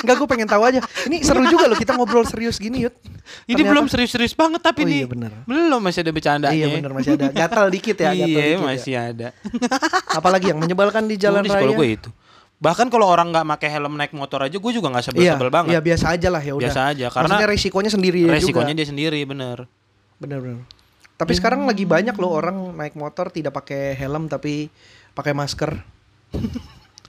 Enggak 0.00 0.16
gue 0.16 0.24
pengen 0.26 0.48
tahu 0.48 0.64
aja. 0.64 0.80
Ini 1.04 1.20
seru 1.20 1.44
juga 1.44 1.68
loh 1.68 1.76
kita 1.76 1.92
ngobrol 1.92 2.24
serius 2.24 2.56
gini, 2.56 2.80
Yud. 2.80 2.96
ini 3.44 3.52
Ternyata- 3.52 3.68
belum 3.68 3.84
serius-serius 3.84 4.32
banget 4.32 4.64
tapi 4.64 4.80
Oh 4.80 4.88
nih 4.88 4.96
iya, 4.96 5.06
benar. 5.06 5.30
belum 5.44 5.76
masih 5.78 6.00
ada 6.00 6.08
bercandanya 6.10 6.56
Iya 6.56 6.66
benar 6.72 6.90
masih 6.90 7.10
ada. 7.14 7.26
Gatal 7.28 7.66
dikit 7.68 7.96
ya, 7.98 8.08
gatal 8.08 8.16
iya 8.16 8.24
dikit 8.26 8.40
ya. 8.40 8.58
masih 8.64 8.94
ada 8.96 9.28
Apalagi 10.18 10.46
yang 10.48 10.58
menyebalkan 10.58 11.04
di 11.04 11.16
jalan 11.16 11.44
Udah, 11.44 11.52
raya. 11.54 11.76
gue 11.76 11.88
itu 11.90 12.10
bahkan 12.56 12.88
kalau 12.88 13.04
orang 13.06 13.28
nggak 13.28 13.44
pakai 13.50 13.68
helm 13.70 13.92
naik 13.94 14.12
motor 14.12 14.40
aja 14.40 14.52
gue 14.52 14.72
juga 14.72 14.88
nggak 14.88 15.04
sebel 15.06 15.20
Iya, 15.22 15.36
banget 15.42 15.68
iya 15.70 15.80
biasa 15.82 16.06
aja 16.10 16.28
lah 16.28 16.40
ya 16.40 16.52
udah. 16.54 16.64
Biasa 16.64 16.80
aja, 16.86 17.06
karena 17.06 17.24
Maksudnya 17.26 17.48
resikonya 17.50 17.90
sendiri 17.90 18.20
resikonya 18.26 18.72
juga. 18.72 18.78
dia 18.78 18.86
sendiri 18.86 19.20
bener 19.22 19.58
Benar-benar. 20.16 20.64
Tapi 21.14 21.32
sekarang 21.34 21.64
lagi 21.64 21.84
banyak 21.84 22.16
loh 22.16 22.32
orang 22.34 22.56
naik 22.74 22.92
motor 22.94 23.28
tidak 23.28 23.52
pakai 23.54 23.92
helm 23.94 24.28
tapi 24.28 24.72
pakai 25.12 25.32
masker. 25.32 25.76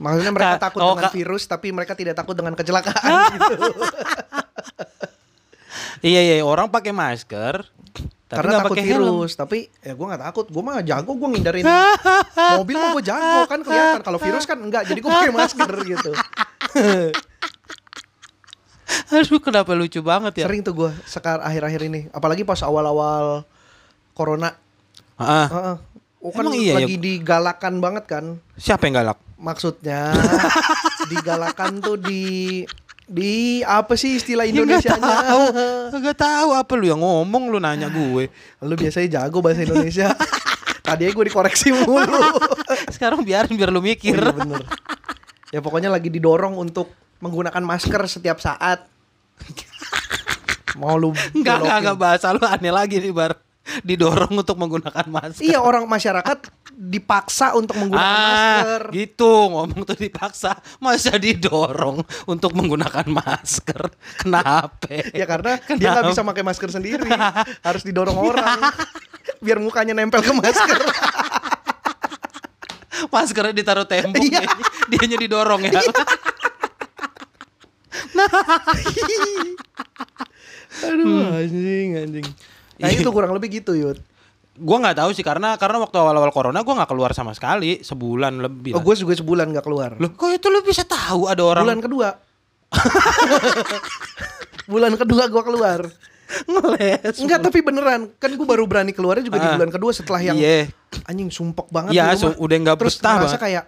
Maksudnya 0.01 0.33
mereka 0.33 0.57
Ka- 0.57 0.63
takut 0.67 0.81
oh, 0.81 0.97
dengan 0.97 1.13
virus 1.13 1.43
tapi 1.45 1.67
mereka 1.69 1.93
tidak 1.93 2.17
takut 2.17 2.33
dengan 2.33 2.57
kecelakaan 2.57 3.13
gitu. 3.37 3.53
Iya 6.01 6.21
iya 6.25 6.35
orang 6.41 6.73
pakai 6.73 6.89
masker 6.89 7.61
tapi 8.25 8.47
Karena 8.47 8.63
takut 8.63 8.79
helm. 8.79 8.87
virus, 8.87 9.31
tapi 9.35 9.67
ya 9.83 9.91
gue 9.91 10.05
nggak 10.07 10.23
takut. 10.23 10.47
Gue 10.47 10.63
mah 10.63 10.79
jago, 10.79 11.11
gue 11.13 11.29
ngindarin 11.35 11.67
mobil 12.63 12.75
mah 12.79 12.95
gue 12.95 13.03
jago 13.03 13.39
kan 13.43 13.59
kelihatan. 13.59 14.01
Kalau 14.01 14.19
virus 14.23 14.47
kan 14.47 14.55
enggak, 14.55 14.87
jadi 14.87 15.03
gue 15.03 15.11
pakai 15.11 15.35
masker 15.35 15.71
gitu. 15.83 16.11
Aduh 19.11 19.39
kenapa 19.43 19.75
lucu 19.75 19.99
banget 19.99 20.39
ya? 20.39 20.45
Sering 20.47 20.63
tuh 20.63 20.71
gue 20.71 20.91
sekarang 21.03 21.43
akhir-akhir 21.43 21.81
ini, 21.91 22.01
apalagi 22.11 22.47
pas 22.47 22.63
awal-awal 22.63 23.43
corona. 24.15 24.55
Ah, 25.19 25.47
Heeh. 25.51 25.75
Oh, 26.21 26.31
kan 26.31 26.47
Emang 26.47 26.55
iya 26.55 26.71
ya? 26.71 26.85
lagi 26.85 26.95
digalakan 26.95 27.83
banget 27.83 28.03
kan. 28.07 28.25
siapa 28.55 28.87
yang 28.87 29.03
galak? 29.03 29.19
Maksudnya 29.41 30.13
digalakan 31.11 31.81
tuh 31.81 31.97
di 31.97 32.61
di 33.03 33.59
apa 33.65 33.97
sih 33.97 34.15
istilah 34.15 34.45
Ya, 34.45 34.53
nggak 34.53 34.63
Indonesianya? 34.85 35.01
tahu. 35.03 35.43
Gak 36.07 36.17
tahu 36.17 36.49
apa 36.55 36.71
lu 36.79 36.85
yang 36.87 37.01
ngomong 37.01 37.51
lu 37.51 37.57
nanya 37.59 37.89
gue. 37.97 38.29
Lu 38.63 38.73
biasanya 38.77 39.19
jago 39.19 39.41
bahasa 39.43 39.65
Indonesia. 39.65 40.13
Tadi 40.81 41.09
gue 41.09 41.25
dikoreksi 41.27 41.73
mulu. 41.75 42.21
Sekarang 42.87 43.25
biarin 43.25 43.57
biar 43.57 43.69
lu 43.69 43.83
mikir. 43.83 44.15
Oh, 44.15 44.29
iya 44.29 44.33
bener. 44.33 44.61
Ya 45.51 45.59
pokoknya 45.59 45.91
lagi 45.91 46.07
didorong 46.07 46.55
untuk 46.55 46.93
menggunakan 47.19 47.59
masker 47.59 48.01
setiap 48.07 48.39
saat. 48.39 48.87
Mau 50.79 50.95
lu 50.95 51.11
belokin. 51.11 51.43
enggak 51.43 51.97
bahasa 51.99 52.31
lu 52.31 52.39
aneh 52.47 52.71
lagi 52.71 53.01
nih 53.03 53.11
bar. 53.11 53.35
Didorong 53.87 54.33
untuk 54.35 54.57
menggunakan 54.57 55.05
masker. 55.07 55.41
Iya 55.41 55.59
orang 55.61 55.85
masyarakat 55.85 56.37
dipaksa 56.71 57.53
untuk 57.53 57.77
menggunakan 57.77 58.17
masker. 58.25 58.81
Ah, 58.87 58.93
gitu 58.93 59.31
ngomong 59.51 59.81
tuh 59.85 59.97
dipaksa. 59.97 60.57
Masa 60.77 61.15
didorong 61.15 62.03
untuk 62.25 62.51
menggunakan 62.53 63.05
masker? 63.07 63.91
Kenapa? 64.21 64.89
Ya 65.13 65.25
karena 65.25 65.57
dia 65.77 65.87
nggak 65.91 66.11
bisa 66.11 66.21
pakai 66.21 66.43
masker 66.43 66.69
sendiri, 66.71 67.09
harus 67.67 67.83
didorong 67.83 68.17
orang 68.17 68.59
biar 69.39 69.57
mukanya 69.57 69.93
nempel 69.93 70.21
ke 70.21 70.31
masker. 70.31 70.79
Maskernya 73.11 73.51
ditaruh 73.51 73.83
tembok, 73.83 74.21
Iya. 74.21 74.45
dianya, 74.45 74.65
dianya 74.87 75.17
didorong 75.19 75.61
ya. 75.67 75.81
Aduh 80.81 81.27
anjing 81.35 81.87
anjing. 81.97 82.27
Nah 82.81 82.89
Iya. 82.89 82.99
itu 82.99 83.09
kurang 83.09 83.31
lebih 83.31 83.49
gitu 83.53 83.71
Yud. 83.71 83.97
Gua 84.53 84.77
nggak 84.77 84.97
tahu 84.97 85.09
sih 85.11 85.21
karena 85.21 85.55
karena 85.55 85.79
waktu 85.79 85.95
awal-awal 85.95 86.29
corona 86.29 86.59
gua 86.59 86.75
nggak 86.75 86.89
keluar 86.89 87.11
sama 87.11 87.31
sekali 87.31 87.79
sebulan 87.79 88.41
lebih. 88.41 88.73
Oh 88.73 88.81
gue 88.81 88.95
juga 88.95 89.13
sebulan 89.13 89.47
nggak 89.49 89.63
keluar. 89.63 89.95
Loh, 89.95 90.11
kok 90.11 90.27
itu 90.29 90.47
lu 90.47 90.59
bisa 90.61 90.83
tahu 90.83 91.25
ada 91.25 91.39
orang 91.39 91.63
Bulan 91.63 91.79
kedua. 91.79 92.09
bulan 94.67 94.93
kedua 94.95 95.23
gue 95.27 95.43
keluar. 95.43 95.79
ngeles? 96.41 97.19
Enggak 97.19 97.43
tapi 97.43 97.59
beneran 97.59 98.07
kan 98.15 98.31
gue 98.31 98.47
baru 98.47 98.63
berani 98.63 98.91
keluarnya 98.91 99.19
juga 99.21 99.37
di 99.37 99.47
Ah. 99.47 99.53
bulan 99.53 99.67
kedua 99.69 99.91
setelah 99.91 100.21
yang 100.21 100.35
Iya. 100.35 100.71
anjing 101.03 101.27
sumpek 101.27 101.67
banget 101.67 101.91
Iya, 101.91 102.15
di 102.15 102.23
udah 102.39 102.55
nggak 102.57 102.77
terus 102.77 102.95
betah 102.95 103.13
ngerasa 103.17 103.27
banget. 103.29 103.43
kayak 103.43 103.63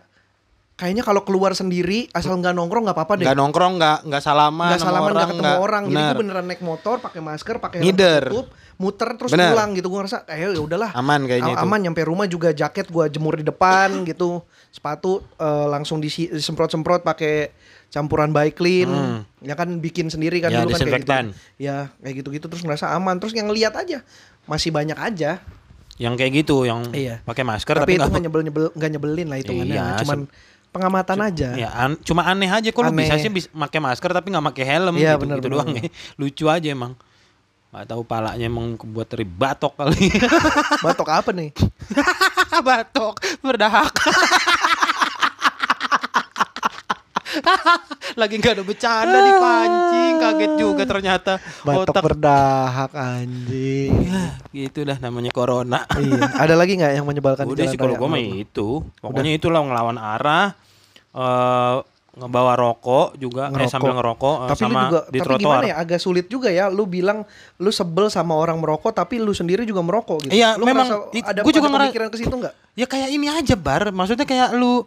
kayaknya 0.74 1.02
kalau 1.02 1.22
keluar 1.22 1.54
sendiri 1.54 2.10
asal 2.10 2.34
nggak 2.36 2.52
nongkrong 2.52 2.84
nggak 2.84 2.98
apa-apa 2.98 3.14
deh. 3.16 3.26
Nggak 3.26 3.38
nongkrong, 3.38 3.74
nggak 3.78 3.98
nggak 4.04 4.22
salaman, 4.22 4.68
nggak 4.68 4.82
salaman 4.82 5.10
nggak 5.10 5.30
ketemu 5.30 5.44
nggak- 5.46 5.62
orang. 5.62 5.84
Jadi 5.84 5.94
benar. 5.94 6.08
gue 6.08 6.20
beneran 6.20 6.46
naik 6.46 6.62
motor 6.62 6.96
pakai 6.98 7.20
masker 7.20 7.56
pakai 7.58 7.78
helm 7.80 7.94
tertutup 7.94 8.48
muter 8.74 9.10
terus 9.16 9.32
Bener. 9.32 9.54
pulang 9.54 9.70
gitu. 9.74 9.88
Gue 9.88 10.00
ngerasa 10.02 10.18
kayak 10.24 10.50
ya 10.50 10.60
udahlah. 10.60 10.90
Aman 10.94 11.22
kayaknya 11.24 11.52
A- 11.52 11.56
itu. 11.56 11.64
aman. 11.64 11.80
Nyampe 11.80 12.02
rumah 12.04 12.26
juga 12.26 12.50
jaket 12.52 12.90
gue 12.90 13.06
jemur 13.08 13.38
di 13.38 13.46
depan 13.46 13.90
gitu. 14.10 14.42
Sepatu 14.70 15.22
eh, 15.38 15.68
langsung 15.70 16.02
disemprot-semprot 16.02 17.02
pakai 17.02 17.54
campuran 17.88 18.34
by 18.34 18.50
clean 18.50 18.90
ya 19.40 19.54
kan 19.54 19.70
bikin 19.78 20.10
sendiri 20.10 20.42
kan 20.42 20.50
Hmm. 20.50 20.58
Ya, 20.58 20.62
dulu 20.66 20.74
kan 20.74 20.82
kayak 20.82 21.02
gitu. 21.06 21.14
ya 21.60 21.76
kayak 21.96 22.16
gitu-gitu. 22.18 22.46
Terus 22.48 22.64
ngerasa 22.64 22.90
aman. 22.92 23.22
Terus 23.22 23.38
yang 23.38 23.48
lihat 23.48 23.78
aja 23.78 24.02
masih 24.44 24.74
banyak 24.74 24.98
aja. 24.98 25.38
Yang 25.94 26.14
kayak 26.18 26.32
gitu, 26.36 26.66
yang 26.66 26.90
Iya. 26.90 27.22
pakai 27.22 27.46
masker 27.46 27.78
tapi, 27.78 27.94
tapi, 27.94 28.02
itu 28.02 28.10
nggak 28.10 28.24
nyebel 28.26 28.42
nyebel 28.42 28.64
nggak 28.74 28.92
nyebelin 28.92 29.28
lah 29.30 29.38
hitungannya. 29.38 29.78
Iya, 29.78 30.02
cuman 30.02 30.20
pengamatan 30.74 31.18
aja 31.22 31.54
Ya, 31.54 31.70
an- 31.72 32.02
cuma 32.02 32.26
aneh 32.26 32.50
aja 32.50 32.66
kok 32.66 32.82
lu 32.82 32.90
Aneh. 32.90 33.06
bisa 33.06 33.16
sih 33.16 33.30
bis- 33.30 33.48
pakai 33.48 33.78
masker 33.78 34.10
tapi 34.10 34.28
nggak 34.28 34.46
pakai 34.50 34.66
helm 34.68 34.98
Iya, 34.98 35.14
gitu, 35.14 35.22
benar, 35.22 35.38
gitu 35.38 35.48
benar, 35.48 35.58
doang 35.62 35.70
ya. 35.72 35.84
Lucu 36.18 36.46
aja 36.48 36.68
emang. 36.68 36.94
Gak 37.70 37.90
tahu 37.90 38.02
palanya 38.02 38.44
emang 38.44 38.74
kebuat 38.76 39.08
dari 39.08 39.26
batok 39.26 39.74
kali. 39.76 40.10
batok 40.86 41.10
apa 41.10 41.30
nih 41.30 41.50
batok 42.68 43.16
berdahak. 43.40 43.94
Lagi 48.20 48.34
nggak 48.36 48.54
ada 48.54 48.64
bercanda 48.64 49.18
dipancing, 49.20 50.14
kaget 50.18 50.52
juga 50.56 50.84
ternyata. 50.84 51.32
batok 51.62 51.90
Otak 51.90 52.04
berdahak 52.04 52.92
anjing 52.94 53.92
Ya, 54.04 54.24
gitu 54.52 54.84
dah 54.84 54.98
namanya 54.98 55.30
corona. 55.30 55.84
iya. 55.98 56.30
Ada 56.36 56.54
lagi 56.54 56.76
nggak 56.76 56.94
yang 56.94 57.06
menyebalkan 57.06 57.46
di 57.46 57.54
Udah 57.54 57.66
sih 57.66 57.78
kalau 57.78 57.96
gue 57.96 58.08
mah 58.08 58.20
itu. 58.20 58.68
Pokoknya 59.00 59.32
itulah 59.32 59.62
ngelawan 59.62 59.98
arah 59.98 60.54
eh 61.12 61.78
ngebawa 62.14 62.54
rokok 62.54 63.18
juga 63.18 63.50
eh 63.50 63.66
sambil 63.66 63.98
ngerokok 63.98 64.46
eh, 64.46 64.50
tapi 64.54 64.62
sama 64.62 64.70
lu 64.70 64.86
juga 64.86 65.00
di 65.04 65.18
tapi 65.18 65.26
trotoar. 65.26 65.42
gimana 65.42 65.66
ya 65.66 65.76
agak 65.82 65.98
sulit 65.98 66.26
juga 66.30 66.54
ya 66.54 66.70
lu 66.70 66.86
bilang 66.86 67.26
lu 67.58 67.74
sebel 67.74 68.06
sama 68.06 68.38
orang 68.38 68.62
merokok 68.62 68.94
tapi 68.94 69.18
lu 69.18 69.34
sendiri 69.34 69.66
juga 69.66 69.82
merokok 69.82 70.22
gitu 70.22 70.30
Iya, 70.30 70.54
lu 70.54 70.62
memang 70.62 71.10
ada, 71.10 71.42
gua 71.42 71.50
juga 71.50 71.68
ada 71.68 71.90
pemikiran 71.90 72.10
ke 72.10 72.18
situ 72.18 72.30
nggak 72.30 72.54
Ya 72.74 72.86
kayak 72.86 73.10
ini 73.10 73.30
aja 73.30 73.54
bar, 73.54 73.90
maksudnya 73.90 74.26
kayak 74.26 74.54
lu 74.54 74.86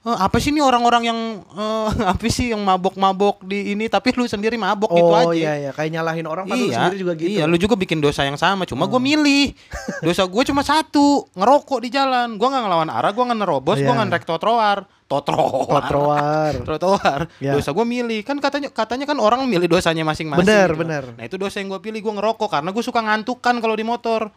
eh, 0.00 0.16
apa 0.16 0.36
sih 0.36 0.48
ini 0.48 0.60
orang-orang 0.60 1.02
yang 1.04 1.18
eh, 1.44 1.88
apa 2.12 2.24
sih 2.26 2.50
yang 2.50 2.60
mabok-mabok 2.60 3.44
di 3.44 3.72
ini 3.72 3.86
tapi 3.86 4.12
lu 4.12 4.24
sendiri 4.24 4.56
mabok 4.56 4.88
gitu 4.90 5.12
aja. 5.12 5.26
oh 5.28 5.32
iya 5.32 5.52
iya 5.58 5.70
kayak 5.70 5.90
nyalahin 5.92 6.24
orang 6.24 6.44
padahal 6.44 6.60
lu 6.60 6.68
Iya, 6.68 6.76
sendiri 6.80 6.96
juga 6.98 7.12
gitu 7.14 7.28
Oh. 7.28 7.36
iya, 7.36 7.44
lu 7.44 7.56
juga 7.56 7.74
bikin 7.76 7.98
dosa 7.98 8.24
yang 8.24 8.36
sama. 8.36 8.64
Cuma 8.64 8.84
gue 8.84 8.96
milih, 8.98 9.52
dosa 10.06 10.24
gue 10.24 10.42
cuma 10.44 10.60
satu, 10.60 11.28
ngerokok 11.32 11.78
di 11.84 11.88
jalan. 11.90 12.34
Gue 12.34 12.48
nggak 12.48 12.62
ngelawan 12.64 12.88
arah, 12.88 13.10
gue 13.10 13.24
nggak 13.24 13.38
nerobos, 13.38 13.76
gue 13.76 13.84
Iya. 13.84 13.92
nggak 13.92 14.08
ngerek 14.08 14.24
trotoar, 14.24 14.78
totroar, 15.04 15.82
trotoar 15.84 16.52
trotoar. 16.64 17.20
Ya. 17.44 17.52
Dosa 17.56 17.70
gue 17.70 17.84
milih, 17.84 18.20
kan 18.22 18.36
katanya 18.38 18.68
katanya 18.70 19.04
kan 19.04 19.16
orang 19.16 19.44
milih 19.44 19.66
dosanya 19.66 20.04
masing-masing. 20.04 20.44
Benar, 20.44 20.68
gitu. 20.72 20.80
benar. 20.80 21.04
Nah 21.16 21.24
itu 21.24 21.36
dosa 21.36 21.60
yang 21.60 21.70
gue 21.70 21.80
pilih, 21.80 22.00
gue 22.00 22.14
ngerokok 22.16 22.48
karena 22.50 22.70
gue 22.70 22.84
suka 22.84 23.00
ngantuk 23.00 23.40
kan 23.40 23.58
kalau 23.58 23.76
di 23.76 23.82
motor. 23.82 24.30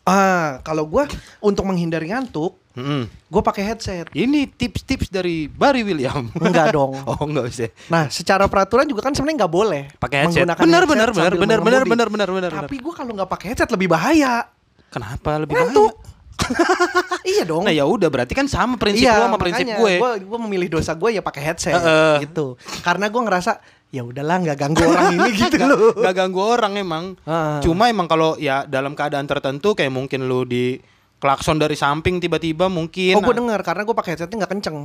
ah 0.00 0.64
kalau 0.64 0.88
gua 0.88 1.04
untuk 1.44 1.68
menghindari 1.68 2.08
ngantuk 2.08 2.56
Mm-mm. 2.70 3.02
gue 3.04 3.42
pakai 3.42 3.66
headset 3.66 4.06
Ini 4.10 4.46
tips-tips 4.46 5.10
dari 5.10 5.46
Barry 5.46 5.82
William. 5.82 6.30
enggak 6.38 6.70
dong 6.70 6.94
Oh 7.10 7.18
enggak 7.20 7.50
usah. 7.50 7.70
Nah, 7.86 8.06
secara 8.06 8.46
peraturan 8.46 8.86
juga 8.86 9.02
kan 9.02 9.10
sebenarnya 9.10 9.42
nggak 9.42 9.52
boleh 9.52 9.82
Pakai 9.96 10.16
headset. 10.22 10.46
menggunakan 10.46 10.62
Benar, 10.62 10.82
benar, 10.84 11.08
benar, 11.10 11.32
benar, 11.34 11.58
benar, 11.60 11.82
benar, 11.82 12.08
benar, 12.08 12.28
benar, 12.30 12.50
Tapi 12.62 12.76
gue 12.78 12.94
kalau 12.94 13.10
nggak 13.10 13.26
pakai 13.28 13.46
headset 13.50 13.70
lebih 13.70 13.88
bahaya. 13.88 14.46
Kenapa 14.86 15.38
lebih 15.38 15.54
Ngantuk. 15.54 15.94
bahaya? 15.94 16.08
iya 17.28 17.42
dong. 17.44 17.62
Nah 17.62 17.70
ya 17.70 17.84
udah 17.84 18.08
berarti 18.08 18.32
kan 18.32 18.46
sama 18.46 18.74
prinsip 18.74 19.04
iya, 19.04 19.18
lu 19.18 19.28
sama 19.28 19.38
prinsip 19.38 19.66
gue. 19.66 19.92
Gue 19.98 20.12
gue 20.22 20.38
memilih 20.40 20.68
dosa 20.70 20.94
gue 20.94 21.10
ya 21.12 21.20
pakai 21.20 21.42
headset 21.44 21.74
Heeh. 21.76 22.24
gitu. 22.24 22.54
Karena 22.80 23.06
gue 23.06 23.20
ngerasa 23.20 23.60
ya 23.90 24.06
udahlah 24.06 24.36
nggak 24.40 24.56
ganggu 24.56 24.82
orang 24.86 25.06
ini 25.12 25.30
gitu 25.42 25.56
Gak, 25.58 25.66
loh. 25.66 25.90
gak 25.92 26.14
ganggu 26.14 26.40
orang 26.40 26.72
emang. 26.78 27.04
Ah. 27.26 27.58
Cuma 27.60 27.90
emang 27.90 28.06
kalau 28.06 28.38
ya 28.38 28.62
dalam 28.64 28.94
keadaan 28.94 29.26
tertentu 29.26 29.74
kayak 29.74 29.90
mungkin 29.90 30.24
lu 30.24 30.46
di 30.46 30.78
klakson 31.20 31.56
dari 31.56 31.76
samping 31.76 32.16
tiba-tiba 32.16 32.66
mungkin 32.66 33.12
Oh 33.12 33.22
gue 33.22 33.36
dengar 33.36 33.60
karena 33.60 33.82
gue 33.82 33.92
pakai 33.92 34.10
headsetnya 34.14 34.40
nggak 34.40 34.50
kenceng. 34.50 34.78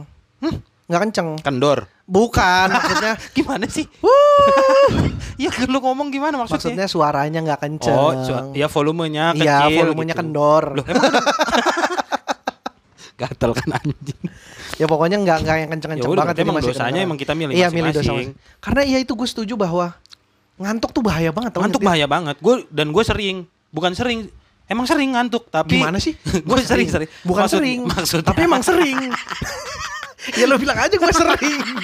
Nggak 0.85 1.01
kenceng. 1.01 1.27
kendor. 1.39 1.87
Bukan 2.03 2.67
maksudnya. 2.75 3.15
Gimana 3.31 3.65
sih? 3.65 3.87
ya 5.35 5.49
lu 5.65 5.79
ngomong 5.79 6.07
gimana 6.09 6.35
maksudnya? 6.37 6.75
maksudnya 6.75 6.85
suaranya 6.85 7.39
nggak 7.41 7.59
kenceng. 7.59 7.95
Oh, 7.95 8.11
su- 8.19 8.53
ya 8.53 8.67
volumenya 8.67 9.33
Iya, 9.33 9.65
kecil. 9.65 9.77
volumenya 9.81 10.13
gitu. 10.13 10.21
kendor. 10.21 10.63
Loh, 10.75 10.85
emang 10.85 11.03
Gatel 13.15 13.51
kan 13.55 13.69
anjing. 13.73 14.19
Ya 14.75 14.85
pokoknya 14.85 15.17
nggak 15.17 15.37
nggak 15.41 15.55
yang 15.57 15.69
kenceng-kenceng 15.71 16.03
Ya 16.05 16.19
banget. 16.19 16.35
emang 16.37 16.55
masih 16.59 16.69
dosanya 16.69 16.83
kedengeran. 16.83 17.07
emang 17.07 17.17
kita 17.17 17.31
milih 17.33 17.53
Iya 17.55 17.67
milih 17.71 17.89
dosa 17.89 17.99
masing-masing. 18.03 18.29
masing. 18.35 18.59
Karena 18.59 18.81
iya 18.83 18.97
itu 18.99 19.11
gue 19.15 19.23
setuju 19.25 19.53
bahwa 19.55 19.87
ngantuk 20.55 20.91
tuh 20.91 20.99
bahaya 20.99 21.31
banget. 21.31 21.51
Ngantuk 21.55 21.79
bahaya 21.81 22.05
banget. 22.05 22.35
Gue 22.37 22.55
dan 22.69 22.91
gue 22.91 23.03
sering, 23.03 23.37
bukan 23.71 23.95
sering, 23.95 24.27
emang 24.65 24.85
sering 24.85 25.13
ngantuk 25.13 25.49
tapi 25.49 25.77
Gimana 25.77 25.97
sih? 25.97 26.13
gue 26.49 26.59
sering 26.61 26.89
sering. 26.89 27.09
Bukan 27.21 27.43
Maksud- 27.45 27.59
sering. 27.61 27.79
Maksudnya 27.85 28.27
Tapi 28.29 28.41
emang 28.43 28.63
sering. 28.65 28.97
ya 30.39 30.45
lo 30.49 30.57
bilang 30.57 30.77
aja 30.77 30.95
gue 30.95 31.11
sering. 31.13 31.61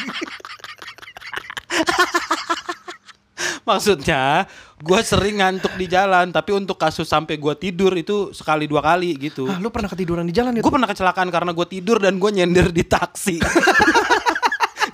Maksudnya 3.62 4.46
gue 4.82 5.00
sering 5.06 5.38
ngantuk 5.38 5.78
di 5.78 5.86
jalan 5.86 6.34
tapi 6.34 6.58
untuk 6.58 6.74
kasus 6.74 7.06
sampai 7.06 7.38
gue 7.38 7.54
tidur 7.54 7.94
itu 7.94 8.34
sekali 8.34 8.66
dua 8.66 8.82
kali 8.82 9.14
gitu. 9.18 9.46
ah, 9.46 9.62
lu 9.62 9.70
pernah 9.70 9.90
ketiduran 9.90 10.26
di 10.26 10.34
jalan 10.34 10.58
ya? 10.58 10.62
Gue 10.66 10.74
pernah 10.74 10.90
kecelakaan 10.90 11.30
karena 11.30 11.52
gue 11.54 11.68
tidur 11.70 12.02
dan 12.02 12.18
gue 12.18 12.32
nyender 12.34 12.74
di 12.74 12.82
taksi. 12.82 13.38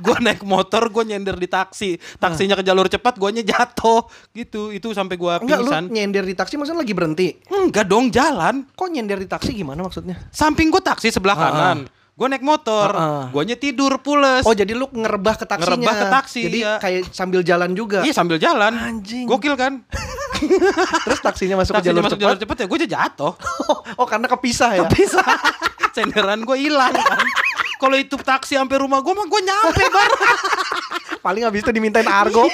Gue 0.07 0.17
naik 0.23 0.41
motor, 0.47 0.87
gue 0.87 1.03
nyender 1.03 1.35
di 1.35 1.45
taksi. 1.45 1.99
Taksinya 2.15 2.55
ke 2.55 2.63
jalur 2.63 2.87
cepat, 2.87 3.19
gue 3.19 3.43
jatuh 3.43 4.07
gitu. 4.31 4.71
Itu 4.71 4.95
sampai 4.95 5.19
gue 5.19 5.33
Enggak, 5.43 5.59
lu 5.59 5.67
pingsan. 5.67 5.83
nyender 5.91 6.23
di 6.23 6.31
taksi 6.31 6.55
maksudnya 6.55 6.79
lagi 6.81 6.95
berhenti. 6.95 7.27
Enggak 7.51 7.85
dong, 7.85 8.07
jalan. 8.07 8.63
Kok 8.71 8.87
nyender 8.87 9.19
di 9.19 9.27
taksi 9.27 9.51
gimana 9.51 9.83
maksudnya? 9.83 10.15
Samping 10.31 10.71
gue 10.71 10.79
taksi 10.79 11.11
sebelah 11.11 11.35
Ah, 11.35 11.43
kanan. 11.51 11.79
Gue 12.17 12.25
naik 12.25 12.41
motor, 12.41 12.89
Ah, 12.97 12.97
ah. 12.97 13.23
guanya 13.29 13.53
tidur 13.53 14.01
pules. 14.01 14.41
Oh 14.41 14.55
jadi 14.57 14.73
lu 14.73 14.89
ngerebah 14.89 15.37
ke 15.37 15.45
taksinya. 15.45 15.77
Ngerebah 15.77 15.95
ke 16.01 16.05
taksi, 16.09 16.41
Jadi 16.49 16.59
iya. 16.65 16.73
kayak 16.81 17.13
sambil 17.13 17.45
jalan 17.45 17.77
juga. 17.77 18.01
Iya 18.01 18.13
sambil 18.15 18.41
jalan. 18.41 18.73
Anjing. 18.73 19.29
Gokil 19.29 19.53
kan? 19.53 19.85
Terus 21.05 21.21
taksinya 21.21 21.61
masuk 21.61 21.77
ke 21.77 21.77
Taksinya 21.77 21.93
jalur 21.93 22.03
masuk 22.09 22.17
cepat. 22.17 22.25
jalur 22.25 22.37
cepet 22.41 22.57
ya 22.57 22.65
gue 22.65 22.79
jatuh. 22.89 23.33
oh 24.01 24.07
karena 24.09 24.25
kepisah 24.25 24.71
ya. 24.81 24.89
Bisa. 24.89 25.21
Senderan 25.97 26.41
gue 26.41 26.57
hilang 26.57 26.93
kan. 26.93 27.21
Kalau 27.77 27.95
itu 27.95 28.17
taksi 28.17 28.57
sampai 28.57 28.81
rumah 28.81 28.99
gue 29.05 29.13
mah 29.13 29.27
gue 29.29 29.41
nyampe 29.45 29.83
baru. 29.85 30.17
Paling 31.25 31.43
habis 31.45 31.61
itu 31.61 31.71
dimintain 31.71 32.09
argo. 32.09 32.49